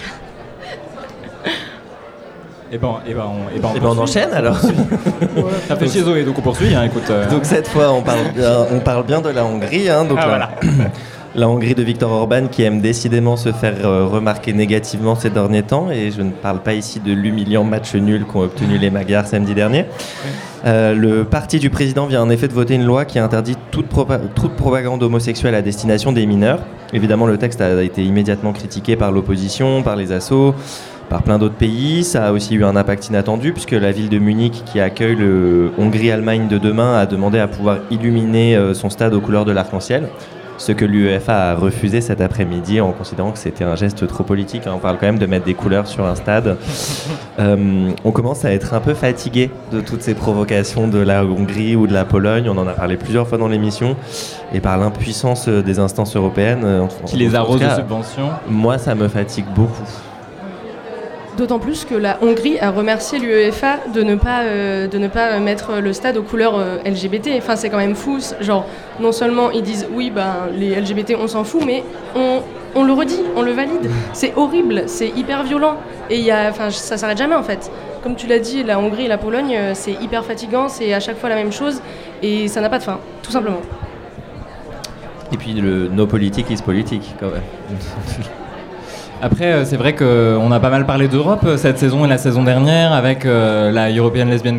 [2.71, 4.19] Et ben, et ben, on, et ben, Eh ben, on poursuit.
[4.21, 4.57] enchaîne, alors.
[5.67, 6.73] Ça fait chez Zoé, donc on poursuit.
[6.73, 7.29] Hein, écoute, euh.
[7.29, 9.89] Donc cette fois, on parle bien, on parle bien de la Hongrie.
[9.91, 10.49] hein, donc Ah, voilà.
[11.35, 15.63] la Hongrie de Viktor Orban qui aime décidément se faire euh, remarquer négativement ces derniers
[15.63, 15.89] temps.
[15.89, 19.53] Et je ne parle pas ici de l'humiliant match nul qu'ont obtenu les Magyars samedi
[19.53, 19.85] dernier.
[20.65, 23.91] Euh, le parti du président vient en effet de voter une loi qui interdit toute,
[23.91, 26.59] propa- toute propagande homosexuelle à destination des mineurs.
[26.93, 30.53] Évidemment, le texte a été immédiatement critiqué par l'opposition, par les assos,
[31.09, 32.03] par plein d'autres pays.
[32.03, 35.71] Ça a aussi eu un impact inattendu puisque la ville de Munich, qui accueille le
[35.79, 40.07] Hongrie-Allemagne de demain, a demandé à pouvoir illuminer euh, son stade aux couleurs de l'arc-en-ciel.
[40.65, 44.65] Ce que l'UEFA a refusé cet après-midi en considérant que c'était un geste trop politique.
[44.65, 44.71] hein.
[44.75, 46.55] On parle quand même de mettre des couleurs sur un stade.
[47.39, 51.75] Euh, on commence à être un peu fatigué de toutes ces provocations de la Hongrie
[51.75, 52.47] ou de la Pologne.
[52.47, 53.95] On en a parlé plusieurs fois dans l'émission.
[54.53, 56.61] Et par l'impuissance euh, des instances européennes.
[56.63, 58.29] euh, en- Qui en les tout arrosent de subventions.
[58.47, 59.81] Moi, ça me fatigue beaucoup.
[61.37, 65.39] D'autant plus que la Hongrie a remercié l'UEFA de ne pas euh, de ne pas
[65.39, 67.29] mettre le stade aux couleurs euh, LGBT.
[67.37, 68.19] Enfin, c'est quand même fou.
[68.39, 68.67] Genre,
[68.99, 71.83] non seulement ils disent oui, ben les LGBT, on s'en fout, mais
[72.15, 72.41] on,
[72.75, 73.89] on le redit, on le valide.
[74.13, 75.77] C'est horrible, c'est hyper violent
[76.09, 77.71] et il enfin, ça s'arrête jamais en fait.
[78.03, 80.99] Comme tu l'as dit, la Hongrie et la Pologne, euh, c'est hyper fatigant, c'est à
[80.99, 81.81] chaque fois la même chose
[82.21, 83.61] et ça n'a pas de fin, tout simplement.
[85.31, 87.41] Et puis, le no politique is politique, quand même.
[89.25, 92.17] Après, euh, c'est vrai qu'on a pas mal parlé d'Europe euh, cette saison et la
[92.17, 94.55] saison dernière avec euh, la European Lesbian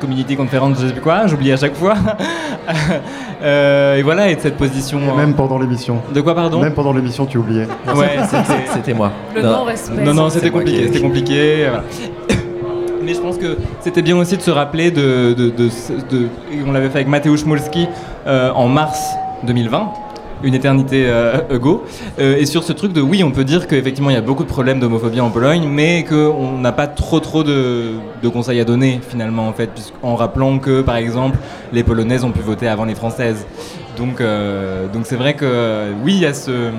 [0.00, 1.94] Community Conference, je sais plus quoi, j'oublie à chaque fois.
[3.44, 5.00] Euh, et voilà, et de cette position.
[5.00, 5.96] Et même pendant l'émission.
[6.14, 7.66] De quoi, pardon Même pendant l'émission, tu oubliais.
[7.92, 8.10] Ouais,
[8.72, 9.10] c'était- moi.
[9.34, 9.50] Le Non.
[9.50, 10.00] non-respect.
[10.04, 11.64] Non, non, c'était compliqué, ai c'était compliqué.
[11.68, 11.82] voilà.
[13.02, 15.32] Mais je pense que c'était bien aussi de se rappeler de.
[15.36, 16.28] de, de,
[16.64, 17.88] on l'avait fait avec Mateusz Molski
[18.28, 19.00] euh, en mars
[19.42, 19.88] 2020.
[20.42, 21.84] Une éternité euh, ago.
[22.18, 24.42] Euh, et sur ce truc de oui, on peut dire qu'effectivement il y a beaucoup
[24.42, 28.64] de problèmes d'homophobie en Pologne, mais qu'on n'a pas trop trop de, de conseils à
[28.64, 31.38] donner finalement en fait, puisqu'en rappelant que par exemple
[31.72, 33.46] les Polonaises ont pu voter avant les Françaises.
[33.96, 36.70] Donc euh, donc c'est vrai que oui, il y a ce.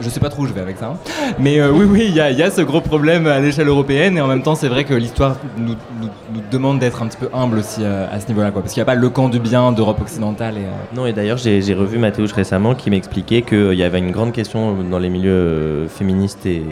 [0.00, 0.86] Je sais pas trop où je vais avec ça.
[0.94, 0.96] hein.
[1.38, 3.68] Mais euh, oui, oui, il y, a- il y a ce gros problème à l'échelle
[3.68, 4.16] européenne.
[4.16, 7.18] Et en même temps, c'est vrai que l'histoire nous, nous- nous demande d'être un petit
[7.18, 8.50] peu humble aussi euh, à ce niveau-là.
[8.50, 8.62] quoi.
[8.62, 10.54] Parce qu'il n'y a pas le camp du bien d'Europe occidentale.
[10.56, 14.10] Et, euh, Non, et d'ailleurs, j'ai revu Mathéouche récemment qui m'expliquait qu'il y avait une
[14.12, 16.62] grande question dans les milieux féministes et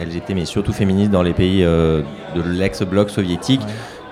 [0.00, 2.02] LGBT, mais surtout féministes dans les pays de
[2.44, 3.60] l'ex-bloc soviétique,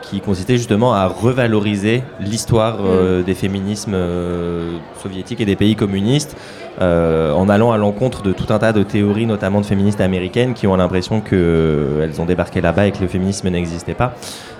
[0.02, 4.70] qui consistait justement à revaloriser l'histoire euh, des féminismes euh,
[5.02, 6.34] soviétiques et des pays communistes.
[6.80, 10.54] Euh, en allant à l'encontre de tout un tas de théories, notamment de féministes américaines,
[10.54, 14.14] qui ont l'impression qu'elles ont débarqué là-bas et que le féminisme n'existait pas,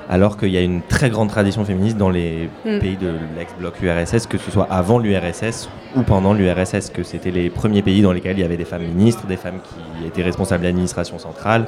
[0.09, 2.79] alors qu'il y a une très grande tradition féministe dans les Mm.
[2.81, 7.51] pays de l'ex-bloc URSS, que ce soit avant l'URSS ou pendant l'URSS, que c'était les
[7.51, 10.63] premiers pays dans lesquels il y avait des femmes ministres, des femmes qui étaient responsables
[10.63, 11.67] de l'administration centrale.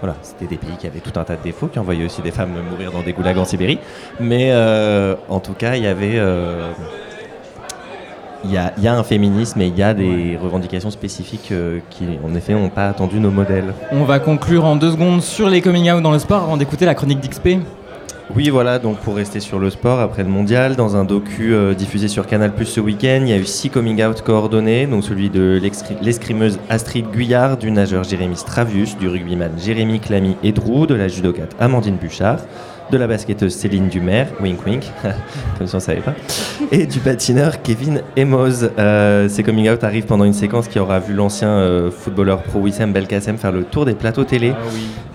[0.00, 2.30] Voilà, c'était des pays qui avaient tout un tas de défauts, qui envoyaient aussi des
[2.30, 3.78] femmes mourir dans des goulags en Sibérie.
[4.20, 6.20] Mais euh, en tout cas, il y avait...
[8.46, 11.50] il y, a, il y a un féminisme et il y a des revendications spécifiques
[11.52, 13.74] euh, qui, en effet, n'ont pas attendu nos modèles.
[13.92, 16.84] On va conclure en deux secondes sur les coming out dans le sport avant d'écouter
[16.84, 17.58] la chronique d'XP.
[18.34, 21.74] Oui, voilà, donc pour rester sur le sport, après le mondial, dans un docu euh,
[21.74, 25.04] diffusé sur Canal Plus ce week-end, il y a eu six coming out coordonnés, donc
[25.04, 25.60] celui de
[26.02, 31.54] l'escrimeuse Astrid Guyard, du nageur Jérémy Stravius, du rugbyman Jérémy Clamy Edrou, de la judocate
[31.60, 32.40] Amandine Bouchard,
[32.90, 34.84] de la basketteuse Céline Dumer, wink wink,
[35.58, 36.14] comme si on ne savait pas,
[36.70, 38.64] et du patineur Kevin Emos.
[38.78, 42.60] Euh, ces coming out arrivent pendant une séquence qui aura vu l'ancien euh, footballeur pro
[42.60, 44.52] Wissem Belkacem faire le tour des plateaux télé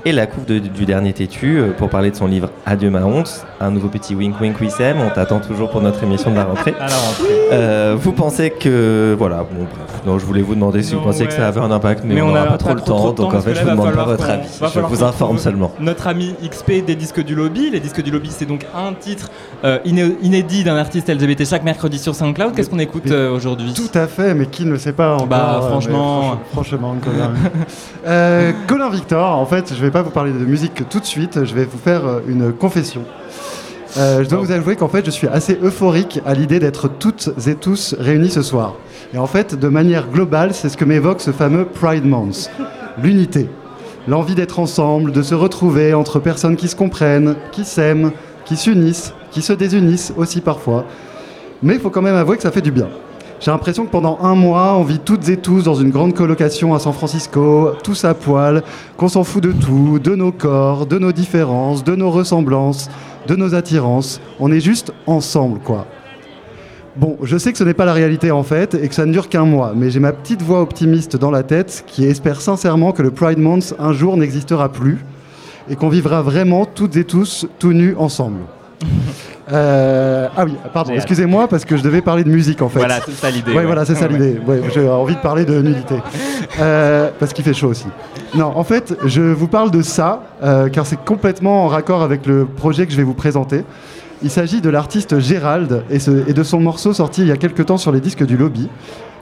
[0.05, 3.03] et la coupe de- du dernier têtu euh, pour parler de son livre Adieu ma
[3.05, 3.45] honte.
[3.59, 6.73] Un nouveau petit wink wink Wissem, on t'attend toujours pour notre émission de la rentrée.
[6.79, 7.25] À la rentrée.
[7.53, 11.05] Euh, vous pensez que voilà, bon bref, non, je voulais vous demander si Non, vous
[11.05, 13.11] pensiez que ça avait un impact, mais, Mais on n'aura pas pas trop le temps,
[13.11, 15.71] de temps, donc en fait je vous demande pas votre avis, je vous informe seulement.
[15.79, 17.60] Notre ami XP des disques du lobby.
[17.69, 19.29] Les disques du lobby, c'est donc un titre
[19.63, 22.55] euh, iné- inédit d'un artiste LGBT chaque mercredi sur SoundCloud.
[22.55, 23.73] Qu'est-ce qu'on écoute euh, aujourd'hui?
[23.73, 26.37] Tout à fait, mais qui ne le sait pas encore Bah, euh, franchement.
[27.03, 27.31] Colin.
[28.67, 31.53] Colin Victor, en fait, je vais pas vous parler de musique tout de suite, je
[31.53, 33.03] vais vous faire une confession.
[33.97, 37.29] Euh, je dois vous avouer qu'en fait, je suis assez euphorique à l'idée d'être toutes
[37.47, 38.75] et tous réunis ce soir.
[39.13, 42.49] Et en fait, de manière globale, c'est ce que m'évoque ce fameux Pride Month.
[43.01, 43.49] L'unité.
[44.07, 48.11] L'envie d'être ensemble, de se retrouver entre personnes qui se comprennent, qui s'aiment,
[48.45, 50.85] qui s'unissent, qui se désunissent aussi parfois.
[51.61, 52.87] Mais il faut quand même avouer que ça fait du bien.
[53.39, 56.73] J'ai l'impression que pendant un mois, on vit toutes et tous dans une grande colocation
[56.73, 58.63] à San Francisco, tous à poil,
[58.97, 62.89] qu'on s'en fout de tout, de nos corps, de nos différences, de nos ressemblances,
[63.27, 64.19] de nos attirances.
[64.39, 65.85] On est juste ensemble, quoi.
[66.97, 69.13] Bon, je sais que ce n'est pas la réalité en fait et que ça ne
[69.13, 72.91] dure qu'un mois, mais j'ai ma petite voix optimiste dans la tête qui espère sincèrement
[72.91, 74.97] que le Pride Month un jour n'existera plus
[75.69, 78.39] et qu'on vivra vraiment toutes et tous tout nus ensemble.
[79.51, 82.79] Euh, ah oui, pardon, excusez-moi parce que je devais parler de musique en fait.
[82.79, 83.65] Voilà, c'est ça l'idée, ouais.
[83.65, 84.39] voilà, c'est ça l'idée.
[84.47, 85.95] Ouais, J'ai envie de parler de nudité.
[86.59, 87.87] Euh, parce qu'il fait chaud aussi.
[88.35, 92.25] Non, en fait, je vous parle de ça euh, car c'est complètement en raccord avec
[92.25, 93.63] le projet que je vais vous présenter.
[94.23, 97.79] Il s'agit de l'artiste Gérald et, de son morceau sorti il y a quelques temps
[97.79, 98.69] sur les disques du Lobby.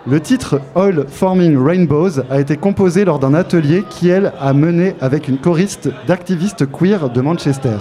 [0.05, 5.29] Le titre Oil Forming Rainbows a été composé lors d'un atelier qu'elle a mené avec
[5.29, 7.77] une choriste d'activistes queer de Manchester.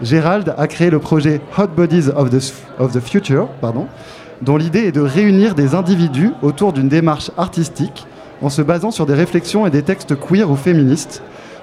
[0.00, 3.48] Gérald a créé le projet Hot Bodies of the, Future,
[4.40, 8.06] dont l'idée est de réunir des individus autour d'une démarche artistique
[8.42, 11.20] en se basant sur des réflexions et des textes queer ou féministes,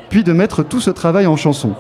[0.10, 1.76] puis de mettre tout ce travail en chanson.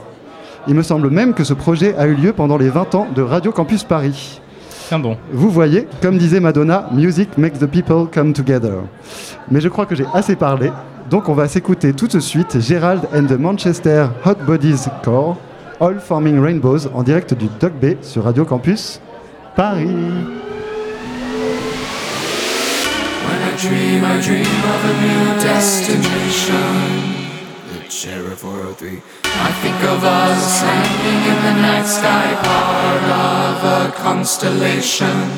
[0.68, 3.22] Il me semble même que ce projet a eu lieu pendant les 20 ans de
[3.22, 4.42] Radio Campus Paris.
[4.88, 5.18] Tiens bon.
[5.32, 8.84] Vous voyez, comme disait Madonna, Music makes the people come together.
[9.50, 10.72] Mais je crois que j'ai assez parlé,
[11.10, 15.38] donc on va s'écouter tout de suite Gérald and the Manchester Hot Bodies Core,
[15.80, 19.00] All Forming Rainbows, en direct du Dog Bay sur Radio Campus
[19.56, 19.88] Paris.
[23.26, 27.25] When I dream, I dream of a new destination.
[27.86, 29.02] The Sheriff 403.
[29.26, 35.30] I think of us hanging in the night sky, part of a constellation.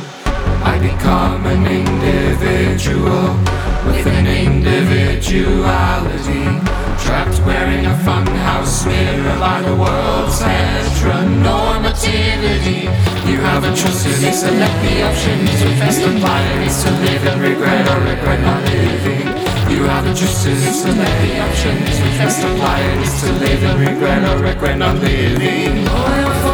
[0.63, 3.35] I become an individual
[3.91, 6.47] with an individuality.
[7.03, 12.87] Trapped wearing a funhouse mirror by the world's heteronormativity.
[13.27, 17.41] You have a choice to select the options with best and violence to live and
[17.41, 19.46] regret or regret not living.
[19.69, 24.23] You have the juices and the options which must apply is to live the regret
[24.23, 26.46] or regret not living.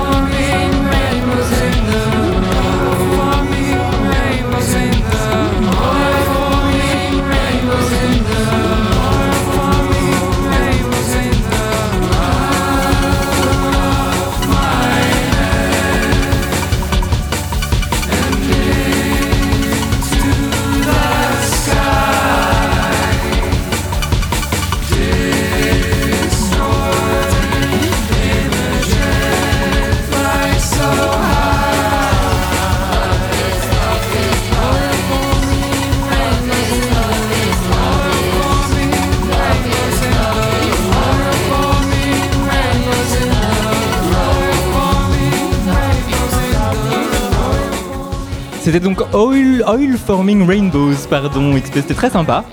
[48.63, 51.75] C'était donc Oil, Oil Forming Rainbows, pardon, XP.
[51.75, 52.45] C'était très sympa.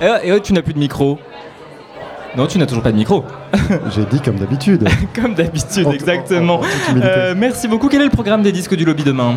[0.00, 1.18] Et, et oh, tu n'as plus de micro.
[2.36, 3.24] Non, tu n'as toujours pas de micro.
[3.94, 4.88] J'ai dit comme d'habitude.
[5.14, 6.60] Comme d'habitude, En- exactement.
[6.60, 7.02] en- en.
[7.02, 7.88] Euh, merci beaucoup.
[7.88, 9.34] Quel est le programme des disques du lobby demain?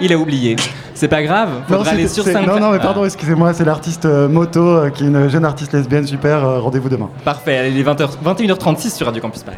[0.00, 0.56] Il a oublié.
[0.94, 1.48] C'est pas grave.
[1.68, 4.28] Non, Faudra aller c'était- sur c'est- 5 non, non, mais pardon, excusez-moi, c'est l'artiste euh,
[4.28, 6.42] Moto, euh, qui est une jeune artiste lesbienne super.
[6.62, 7.10] Rendez-vous demain.
[7.24, 7.70] Parfait.
[7.70, 9.56] Il est 20h, 21h36 sur Radio Campus Paris.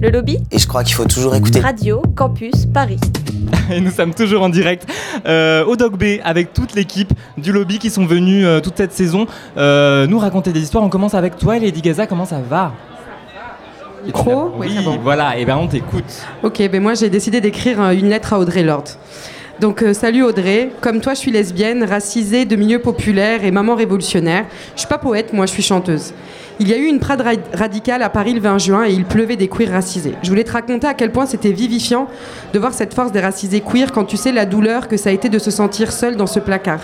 [0.00, 1.60] Le lobby Et je crois qu'il faut toujours écouter.
[1.60, 2.98] Radio Campus Paris.
[3.70, 4.90] Et nous sommes toujours en direct
[5.26, 8.92] euh, au Dog Bay avec toute l'équipe du lobby qui sont venus euh, toute cette
[8.94, 9.26] saison
[9.58, 10.82] euh, nous raconter des histoires.
[10.82, 12.06] On commence avec toi, Lady Gaza.
[12.06, 12.72] Comment ça va?
[14.06, 14.98] Micro Oui, bon.
[15.02, 15.36] voilà.
[15.36, 16.22] Et ben on t'écoute.
[16.42, 18.88] Ok, ben moi j'ai décidé d'écrire une lettre à Audrey Lorde.
[19.60, 23.74] Donc euh, salut Audrey, comme toi je suis lesbienne, racisée, de milieu populaire et maman
[23.74, 24.46] révolutionnaire.
[24.74, 26.14] Je suis pas poète, moi je suis chanteuse.
[26.60, 29.04] Il y a eu une prade ra- radicale à Paris le 20 juin et il
[29.04, 30.14] pleuvait des queers racisés.
[30.22, 32.06] Je voulais te raconter à quel point c'était vivifiant
[32.54, 35.12] de voir cette force des racisés queer quand tu sais la douleur que ça a
[35.12, 36.80] été de se sentir seule dans ce placard.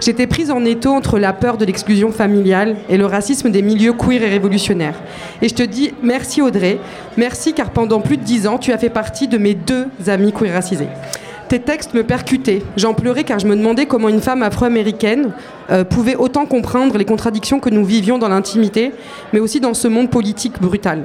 [0.00, 3.92] J'étais prise en étau entre la peur de l'exclusion familiale et le racisme des milieux
[3.94, 4.98] queer et révolutionnaires.
[5.42, 6.78] Et je te dis merci Audrey,
[7.18, 10.32] merci car pendant plus de dix ans, tu as fait partie de mes deux amis
[10.32, 10.88] queer racisés.
[11.48, 12.62] Tes textes me percutaient.
[12.76, 15.32] J'en pleurais car je me demandais comment une femme afro-américaine
[15.70, 18.92] euh, pouvait autant comprendre les contradictions que nous vivions dans l'intimité,
[19.32, 21.04] mais aussi dans ce monde politique brutal.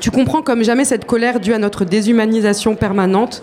[0.00, 3.42] Tu comprends comme jamais cette colère due à notre déshumanisation permanente.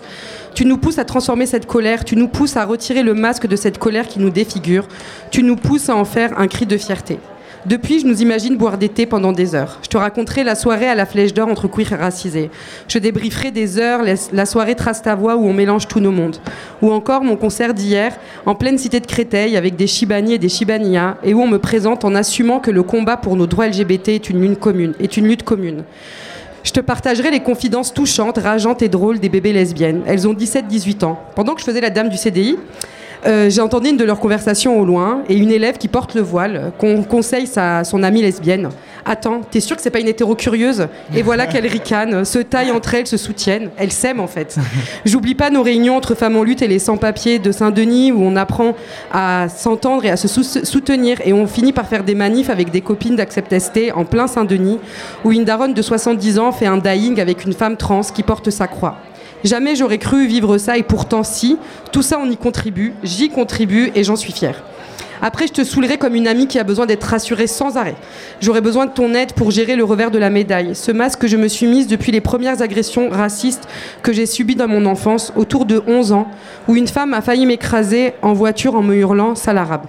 [0.54, 3.56] Tu nous pousses à transformer cette colère, tu nous pousses à retirer le masque de
[3.56, 4.88] cette colère qui nous défigure,
[5.30, 7.18] tu nous pousses à en faire un cri de fierté.
[7.66, 9.80] Depuis, je nous imagine boire des thés pendant des heures.
[9.82, 12.48] Je te raconterai la soirée à la flèche d'or entre queer et racisés.
[12.86, 14.02] Je débrieferai des heures
[14.32, 16.36] la- soirée Trastavoie où on mélange tous nos mondes.
[16.80, 20.48] Ou encore mon concert d'hier en pleine cité de Créteil avec des Shibani et des
[20.48, 24.10] Shibanias et où on me présente en assumant que le combat pour nos droits LGBT
[24.10, 24.94] est une lutte commune.
[25.00, 25.82] Est une lutte commune.
[26.62, 30.02] Je te partagerai les confidences touchantes, rageantes et drôles des bébés lesbiennes.
[30.06, 31.18] Elles ont 17-18 ans.
[31.34, 32.56] Pendant que je faisais la dame du CDI,
[33.26, 36.20] euh, j'ai entendu une de leurs conversations au loin et une élève qui porte le
[36.22, 38.68] voile euh, con- conseille sa, son amie lesbienne.
[39.08, 40.88] Attends, t'es sûre que c'est pas une hétéro curieuse?
[41.14, 43.70] Et voilà qu'elles ricanent, se taillent entre elles, se soutiennent.
[43.76, 44.56] Elles s'aiment en fait.
[45.04, 48.34] J'oublie pas nos réunions entre femmes en lutte et les sans-papiers de Saint-Denis où on
[48.36, 48.74] apprend
[49.12, 52.70] à s'entendre et à se sou- soutenir et on finit par faire des manifs avec
[52.70, 54.78] des copines d'Accept ST en plein Saint-Denis
[55.24, 58.50] où une daronne de 70 ans fait un dying avec une femme trans qui porte
[58.50, 58.96] sa croix.
[59.44, 61.58] Jamais j'aurais cru vivre ça et pourtant si,
[61.92, 64.62] tout ça on y contribue, j'y contribue et j'en suis fière.
[65.22, 67.96] Après, je te saoulerai comme une amie qui a besoin d'être rassurée sans arrêt.
[68.40, 70.74] J'aurai besoin de ton aide pour gérer le revers de la médaille.
[70.74, 73.66] Ce masque que je me suis mise depuis les premières agressions racistes
[74.02, 76.28] que j'ai subies dans mon enfance, autour de 11 ans,
[76.68, 79.86] où une femme a failli m'écraser en voiture en me hurlant sale arabe.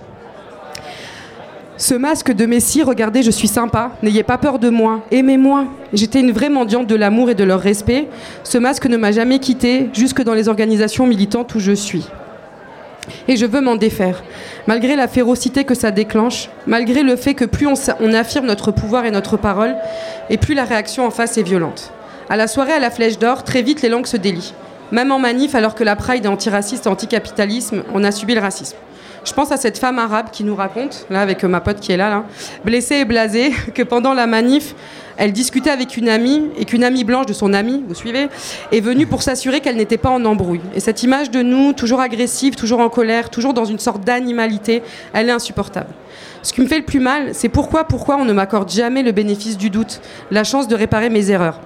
[1.77, 5.65] Ce masque de Messie, regardez, je suis sympa, n'ayez pas peur de moi, aimez-moi.
[5.93, 8.07] J'étais une vraie mendiante de l'amour et de leur respect.
[8.43, 12.07] Ce masque ne m'a jamais quitté, jusque dans les organisations militantes où je suis.
[13.27, 14.23] Et je veux m'en défaire.
[14.65, 18.71] Malgré la férocité que ça déclenche, malgré le fait que plus on, on affirme notre
[18.71, 19.75] pouvoir et notre parole,
[20.31, 21.93] et plus la réaction en face est violente.
[22.27, 24.55] À la soirée à la Flèche d'Or, très vite les langues se délient.
[24.91, 28.41] Même en manif, alors que la Pride est antiraciste et anticapitalisme, on a subi le
[28.41, 28.77] racisme.
[29.27, 31.97] Je pense à cette femme arabe qui nous raconte, là avec ma pote qui est
[31.97, 32.23] là, là
[32.63, 34.73] blessée et blasée, que pendant la manif,
[35.17, 38.29] elle discutait avec une amie et qu'une amie blanche de son amie, vous suivez,
[38.71, 40.61] est venue pour s'assurer qu'elle n'était pas en embrouille.
[40.75, 44.81] Et cette image de nous, toujours agressive, toujours en colère, toujours dans une sorte d'animalité,
[45.11, 45.89] elle est insupportable.
[46.41, 49.11] Ce qui me fait le plus mal, c'est pourquoi, pourquoi on ne m'accorde jamais le
[49.11, 49.99] bénéfice du doute,
[50.31, 51.59] la chance de réparer mes erreurs.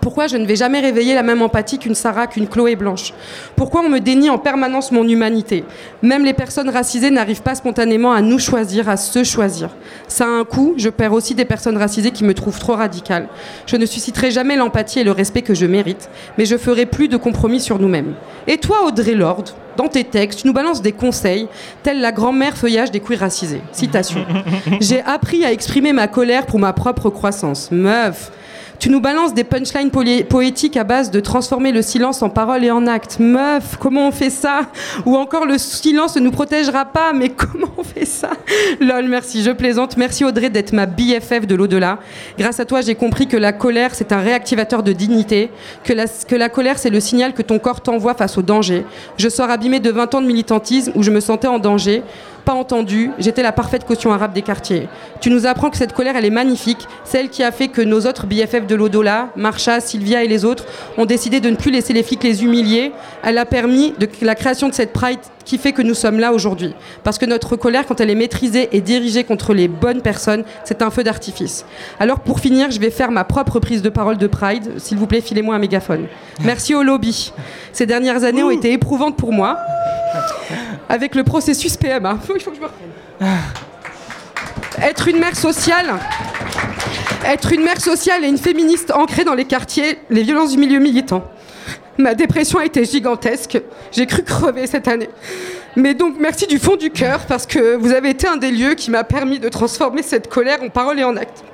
[0.00, 3.12] Pourquoi je ne vais jamais réveiller la même empathie qu'une Sarah, qu'une Chloé Blanche?
[3.56, 5.64] Pourquoi on me dénie en permanence mon humanité?
[6.02, 9.70] Même les personnes racisées n'arrivent pas spontanément à nous choisir, à se choisir.
[10.06, 13.28] Ça a un coût, je perds aussi des personnes racisées qui me trouvent trop radicales.
[13.66, 17.08] Je ne susciterai jamais l'empathie et le respect que je mérite, mais je ferai plus
[17.08, 18.14] de compromis sur nous-mêmes.
[18.46, 19.44] Et toi, Audrey Lord,
[19.76, 21.48] dans tes textes, tu nous balances des conseils,
[21.82, 23.62] tels la grand-mère feuillage des queers racisés.
[23.72, 24.26] Citation.
[24.80, 27.70] J'ai appris à exprimer ma colère pour ma propre croissance.
[27.70, 28.32] Meuf,
[28.78, 32.70] tu nous balances des punchlines poétiques à base de transformer le silence en parole et
[32.70, 33.18] en acte.
[33.18, 34.62] Meuf, comment on fait ça?
[35.04, 38.30] Ou encore le silence ne nous protégera pas, mais comment on fait ça?
[38.80, 39.96] Lol, merci, je plaisante.
[39.96, 41.98] Merci Audrey d'être ma BFF de l'au-delà.
[42.38, 45.50] Grâce à toi, j'ai compris que la colère, c'est un réactivateur de dignité,
[45.82, 48.84] que la, que la colère, c'est le signal que ton corps t'envoie face au danger.
[49.16, 52.02] Je sors abîmée de 20 ans de militantisme où je me sentais en danger
[52.48, 54.88] pas entendu, j'étais la parfaite caution arabe des quartiers.
[55.20, 58.06] Tu nous apprends que cette colère, elle est magnifique, celle qui a fait que nos
[58.06, 60.64] autres BFF de l'au-delà, Marcha, Sylvia et les autres,
[60.96, 62.92] ont décidé de ne plus laisser les flics les humilier.
[63.22, 66.32] Elle a permis de la création de cette Pride qui fait que nous sommes là
[66.32, 66.74] aujourd'hui.
[67.04, 70.80] Parce que notre colère, quand elle est maîtrisée et dirigée contre les bonnes personnes, c'est
[70.80, 71.66] un feu d'artifice.
[72.00, 74.78] Alors pour finir, je vais faire ma propre prise de parole de Pride.
[74.78, 76.06] S'il vous plaît, filez-moi un mégaphone.
[76.44, 77.30] Merci au lobby.
[77.74, 79.58] Ces dernières années ont été éprouvantes pour moi
[80.88, 82.18] avec le processus PMA.
[82.34, 83.30] Il faut que je me reprenne.
[84.82, 85.94] Être une mère sociale,
[87.26, 90.78] être une mère sociale et une féministe ancrée dans les quartiers, les violences du milieu
[90.78, 91.24] militant.
[91.98, 93.60] Ma dépression a été gigantesque.
[93.90, 95.10] J'ai cru crever cette année.
[95.74, 98.74] Mais donc merci du fond du cœur parce que vous avez été un des lieux
[98.74, 101.44] qui m'a permis de transformer cette colère en parole et en acte.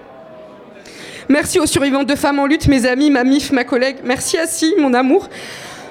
[1.28, 3.96] Merci aux survivantes de femmes en lutte, mes amis, ma mif, ma collègue.
[4.04, 5.30] Merci à Si, mon amour.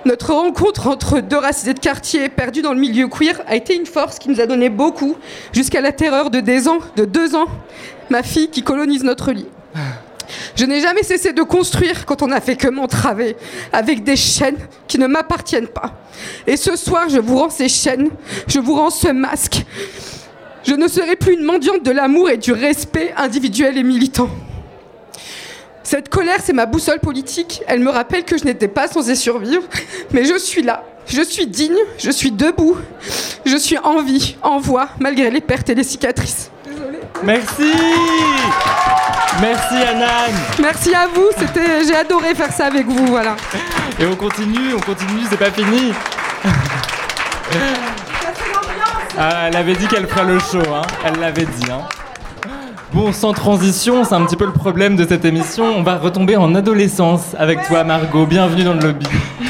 [0.05, 3.85] Notre rencontre entre deux racisés de quartier perdus dans le milieu queer a été une
[3.85, 5.15] force qui nous a donné beaucoup,
[5.53, 7.47] jusqu'à la terreur de, ans, de deux ans,
[8.09, 9.47] ma fille qui colonise notre lit.
[10.55, 13.37] Je n'ai jamais cessé de construire quand on n'a fait que m'entraver,
[13.71, 15.93] avec des chaînes qui ne m'appartiennent pas.
[16.47, 18.09] Et ce soir, je vous rends ces chaînes,
[18.47, 19.65] je vous rends ce masque.
[20.65, 24.29] Je ne serai plus une mendiante de l'amour et du respect individuel et militant.
[25.93, 27.61] Cette colère, c'est ma boussole politique.
[27.67, 29.61] Elle me rappelle que je n'étais pas censée survivre,
[30.11, 30.83] mais je suis là.
[31.05, 32.77] Je suis digne, je suis debout,
[33.45, 36.49] je suis en vie, en voix, malgré les pertes et les cicatrices.
[37.23, 37.73] Merci
[39.39, 43.35] Merci Anan Merci à vous, c'était, j'ai adoré faire ça avec vous, voilà.
[43.99, 45.93] Et on continue, on continue, c'est pas fini.
[49.15, 50.81] Ah, elle avait dit qu'elle ferait le show, hein.
[51.05, 51.87] Elle l'avait dit, hein.
[52.93, 55.65] Bon, sans transition, c'est un petit peu le problème de cette émission.
[55.65, 58.27] On va retomber en adolescence avec toi, Margot.
[58.27, 59.07] Bienvenue dans le lobby.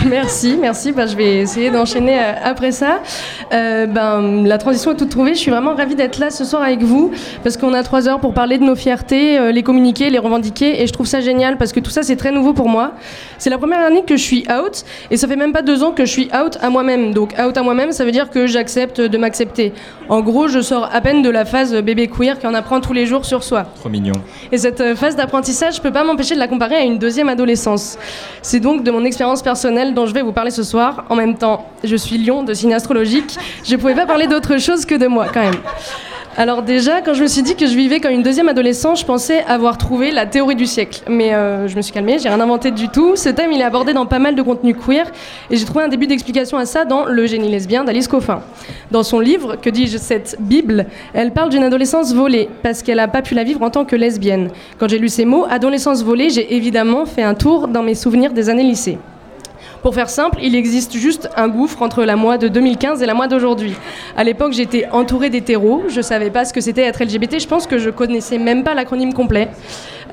[0.10, 0.94] Merci, merci.
[0.94, 3.02] Bah, je vais essayer d'enchaîner euh, après ça.
[3.54, 5.34] Euh, ben, la transition est toute trouvée.
[5.34, 7.12] Je suis vraiment ravie d'être là ce soir avec vous
[7.44, 10.82] parce qu'on a trois heures pour parler de nos fiertés, euh, les communiquer, les revendiquer.
[10.82, 12.94] Et je trouve ça génial parce que tout ça, c'est très nouveau pour moi.
[13.38, 15.92] C'est la première année que je suis out et ça fait même pas deux ans
[15.92, 17.14] que je suis out à moi-même.
[17.14, 19.74] Donc, out à moi-même, ça veut dire que j'accepte de m'accepter.
[20.10, 23.06] En gros, je sors à peine de la phase bébé queer qu'on apprend tous les
[23.06, 23.64] jours soi.
[23.80, 24.14] Trop mignon.
[24.52, 27.30] Et cette euh, phase d'apprentissage, je peux pas m'empêcher de la comparer à une deuxième
[27.30, 27.98] adolescence.
[28.42, 31.06] C'est donc de mon expérience personnelle dont je vais vous parler ce soir.
[31.10, 33.38] En même temps, je suis lion de signe astrologique.
[33.64, 35.56] Je pouvais pas parler d'autre chose que de moi, quand même.
[36.36, 39.06] Alors déjà, quand je me suis dit que je vivais comme une deuxième adolescente, je
[39.06, 41.04] pensais avoir trouvé la théorie du siècle.
[41.08, 43.16] Mais euh, je me suis calmée, j'ai rien inventé du tout.
[43.16, 45.06] Ce thème, il est abordé dans pas mal de contenus queer,
[45.52, 48.42] et j'ai trouvé un début d'explication à ça dans Le génie lesbien d'Alice Coffin.
[48.90, 53.08] Dans son livre, que dis-je, cette Bible, elle parle d'une adolescence volée, parce qu'elle n'a
[53.08, 54.50] pas pu la vivre en tant que lesbienne.
[54.80, 58.34] Quand j'ai lu ces mots, adolescence volée, j'ai évidemment fait un tour dans mes souvenirs
[58.34, 58.98] des années lycée.
[59.84, 63.14] Pour faire simple, il existe juste un gouffre entre la moi de 2015 et la
[63.14, 63.76] moi d'aujourd'hui.
[64.16, 67.68] À l'époque, j'étais entourée d'hétéros, je savais pas ce que c'était être LGBT, je pense
[67.68, 69.50] que je connaissais même pas l'acronyme complet.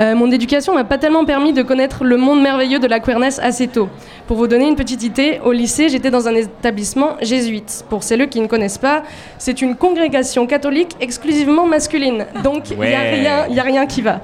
[0.00, 3.38] Euh, mon éducation m'a pas tellement permis de connaître le monde merveilleux de la queerness
[3.38, 3.90] assez tôt.
[4.26, 7.84] Pour vous donner une petite idée, au lycée, j'étais dans un établissement jésuite.
[7.90, 9.02] Pour celles qui ne connaissent pas,
[9.36, 12.26] c'est une congrégation catholique exclusivement masculine.
[12.42, 14.20] Donc, il n'y a, a rien qui va.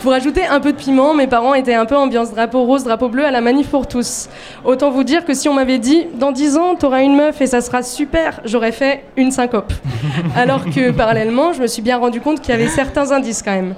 [0.00, 3.08] Pour ajouter un peu de piment, mes parents étaient un peu ambiance drapeau rose, drapeau
[3.08, 4.28] bleu à la manif pour tous.
[4.64, 7.46] Autant vous dire que si on m'avait dit dans 10 ans, t'auras une meuf et
[7.46, 9.72] ça sera super, j'aurais fait une syncope.
[10.36, 13.54] Alors que parallèlement, je me suis bien rendu compte qu'il y avait certains indices quand
[13.54, 13.74] même.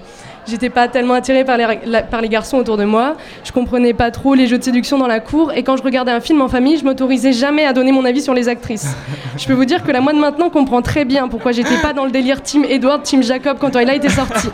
[0.49, 3.17] J'étais pas tellement attirée par les, garçons autour de moi.
[3.45, 5.53] Je comprenais pas trop les jeux de séduction dans la cour.
[5.53, 8.23] Et quand je regardais un film en famille, je m'autorisais jamais à donner mon avis
[8.23, 8.89] sur les actrices.
[9.37, 11.93] Je peux vous dire que la moi de maintenant comprend très bien pourquoi j'étais pas
[11.93, 14.49] dans le délire Team Edward, Team Jacob quand il a été sorti.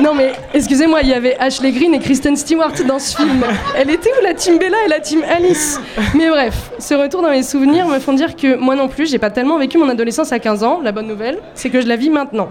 [0.00, 3.44] Non mais excusez-moi, il y avait Ashley Greene et Kristen Stewart dans ce film.
[3.76, 5.80] Elle était où la Team Bella et la Team Alice?
[6.14, 9.18] Mais bref, ce retour dans mes souvenirs me font dire que moi non plus, j'ai
[9.18, 10.80] pas tellement vécu mon adolescence à 15 ans.
[10.82, 12.48] La bonne nouvelle, c'est que je la vis maintenant.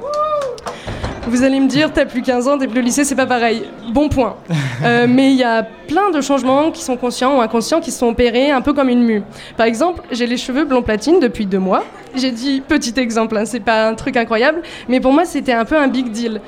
[1.30, 3.63] Vous allez me dire, t'as plus 15 ans, t'es plus au lycée, c'est pas pareil.
[3.91, 4.36] Bon point.
[4.84, 7.97] Euh, mais il y a plein de changements qui sont conscients ou inconscients qui se
[7.97, 9.23] sont opérés un peu comme une mue.
[9.57, 11.84] Par exemple, j'ai les cheveux blond platine depuis deux mois.
[12.13, 15.65] J'ai dit petit exemple, hein, c'est pas un truc incroyable, mais pour moi c'était un
[15.65, 16.41] peu un big deal.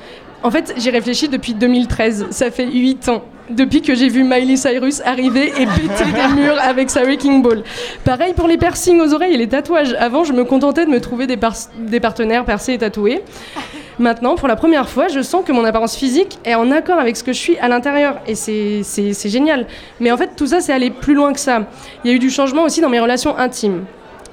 [0.44, 3.24] En fait, j'y réfléchis depuis 2013, ça fait 8 ans.
[3.50, 7.64] Depuis que j'ai vu Miley Cyrus arriver et péter des murs avec sa Wrecking Ball.
[8.04, 9.92] Pareil pour les piercings aux oreilles et les tatouages.
[9.98, 13.22] Avant, je me contentais de me trouver des, par- des partenaires percés et tatoués.
[14.00, 17.18] Maintenant, pour la première fois, je sens que mon apparence physique est en accord avec
[17.18, 18.16] ce que je suis à l'intérieur.
[18.26, 19.66] Et c'est- génial.
[20.00, 21.64] Mais en fait, tout ça, c'est aller plus loin que ça.
[22.02, 23.84] Il y a eu du changement aussi dans mes relations intimes.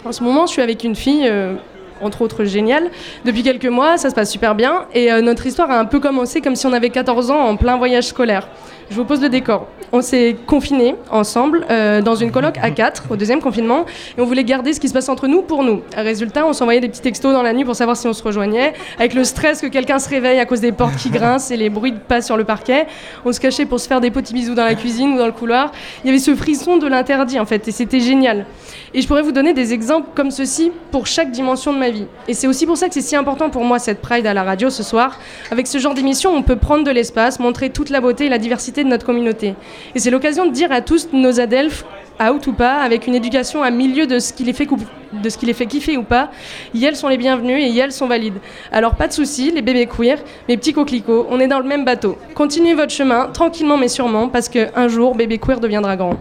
[0.05, 1.55] En ce moment, je suis avec une fille, euh,
[2.01, 2.89] entre autres géniale.
[3.25, 4.85] Depuis quelques mois, ça se passe super bien.
[4.93, 7.57] Et euh, notre histoire a un peu commencé comme si on avait 14 ans en
[7.57, 8.47] plein voyage scolaire.
[8.89, 9.67] Je vous pose le décor.
[9.91, 13.85] On s'est confinés ensemble euh, dans une coloc à 4 au deuxième confinement
[14.17, 15.81] et on voulait garder ce qui se passe entre nous pour nous.
[15.95, 18.73] Résultat, on s'envoyait des petits textos dans la nuit pour savoir si on se rejoignait.
[18.97, 21.69] Avec le stress que quelqu'un se réveille à cause des portes qui grincent et les
[21.69, 22.87] bruits de pas sur le parquet,
[23.25, 25.31] on se cachait pour se faire des petits bisous dans la cuisine ou dans le
[25.31, 25.71] couloir.
[26.03, 28.45] Il y avait ce frisson de l'interdit en fait et c'était génial.
[28.93, 32.07] Et je pourrais vous donner des exemples comme ceci pour chaque dimension de ma vie.
[32.27, 34.43] Et c'est aussi pour ça que c'est si important pour moi cette Pride à la
[34.43, 35.19] radio ce soir.
[35.51, 38.37] Avec ce genre d'émission, on peut prendre de l'espace, montrer toute la beauté et la
[38.37, 39.55] diversité de notre communauté.
[39.95, 41.85] Et c'est l'occasion de dire à tous nos adelphes,
[42.21, 44.67] out ou pas, avec une éducation à milieu de ce qui les fait,
[45.13, 46.31] de ce qui les fait kiffer ou pas,
[46.73, 48.39] y elles sont les bienvenues et y elles sont valides.
[48.71, 50.17] Alors pas de soucis, les bébés queer,
[50.47, 52.17] mes petits coquelicots, on est dans le même bateau.
[52.33, 56.15] Continuez votre chemin, tranquillement mais sûrement, parce qu'un jour, bébé queer deviendra grand.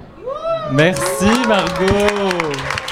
[0.73, 2.86] Merci Margot.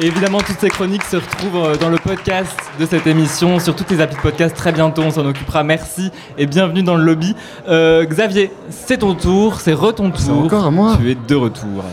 [0.00, 3.76] Et évidemment, toutes ces chroniques se retrouvent euh, dans le podcast de cette émission, sur
[3.76, 5.62] toutes les applis de podcast très bientôt, on s'en occupera.
[5.64, 7.36] Merci et bienvenue dans le lobby.
[7.68, 10.44] Euh, Xavier, c'est ton tour, c'est re ton tour.
[10.44, 10.96] encore à moi.
[10.98, 11.84] Tu es de retour.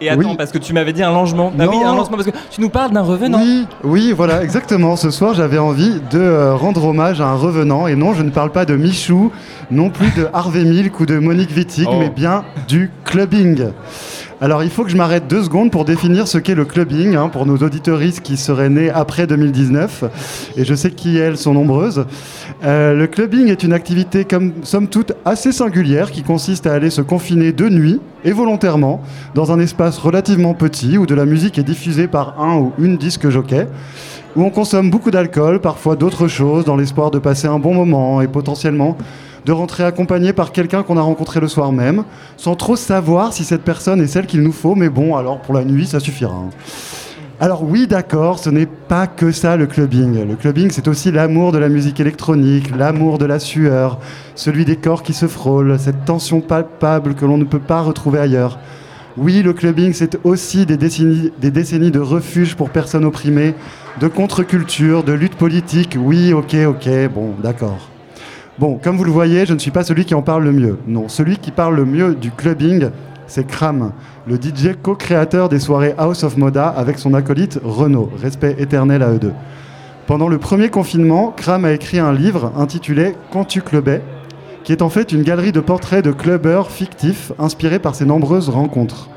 [0.00, 0.36] Et attends, Oui.
[0.38, 1.52] parce que tu m'avais dit un lancement.
[1.58, 3.40] Ah oui, un lancement, parce que tu nous parles d'un revenant.
[3.40, 4.94] Oui, oui, voilà, exactement.
[4.94, 7.88] Ce soir, j'avais envie de euh, rendre hommage à un revenant.
[7.88, 9.32] Et non, je ne parle pas de Michou,
[9.72, 11.96] non plus de Harvey Milk ou de Monique Wittig, Oh.
[11.98, 13.70] mais bien du clubbing.
[14.40, 17.28] Alors, il faut que je m'arrête deux secondes pour définir ce qu'est le clubbing, hein,
[17.28, 20.04] pour nos auditeuristes qui seraient nés après 2019.
[20.56, 22.06] Et je sais qui elles sont nombreuses.
[22.62, 26.90] Euh, le clubbing est une activité, comme somme toute, assez singulière qui consiste à aller
[26.90, 29.02] se confiner de nuit et volontairement
[29.34, 32.96] dans un espace relativement petit où de la musique est diffusée par un ou une
[32.96, 33.66] disque jockey
[34.36, 38.20] où on consomme beaucoup d'alcool, parfois d'autres choses, dans l'espoir de passer un bon moment
[38.20, 38.96] et potentiellement
[39.48, 42.04] de rentrer accompagné par quelqu'un qu'on a rencontré le soir même,
[42.36, 45.54] sans trop savoir si cette personne est celle qu'il nous faut, mais bon, alors pour
[45.54, 46.34] la nuit, ça suffira.
[46.34, 46.50] hein.
[47.40, 50.28] Alors oui, d'accord, ce n'est pas que ça le clubbing.
[50.28, 54.00] Le clubbing, c'est aussi l'amour de la musique électronique, l'amour de la sueur,
[54.34, 58.18] celui des corps qui se frôlent, cette tension palpable que l'on ne peut pas retrouver
[58.18, 58.58] ailleurs.
[59.16, 63.54] Oui, le clubbing, c'est aussi des décennies, des décennies de refuge pour personnes opprimées,
[63.98, 65.96] de contre-culture, de lutte politique.
[65.98, 67.88] Oui, ok, ok, bon, d'accord.
[68.58, 70.78] Bon, comme vous le voyez, je ne suis pas celui qui en parle le mieux.
[70.88, 72.88] Non, celui qui parle le mieux du clubbing,
[73.28, 73.92] c'est Kram,
[74.26, 78.10] le DJ co-créateur des soirées House of Moda avec son acolyte Renaud.
[78.20, 79.32] Respect éternel à eux deux.
[80.08, 84.02] Pendant le premier confinement, Kram a écrit un livre intitulé Quand tu clubais,
[84.64, 88.48] qui est en fait une galerie de portraits de clubbers fictifs inspirés par ses nombreuses
[88.48, 89.08] rencontres.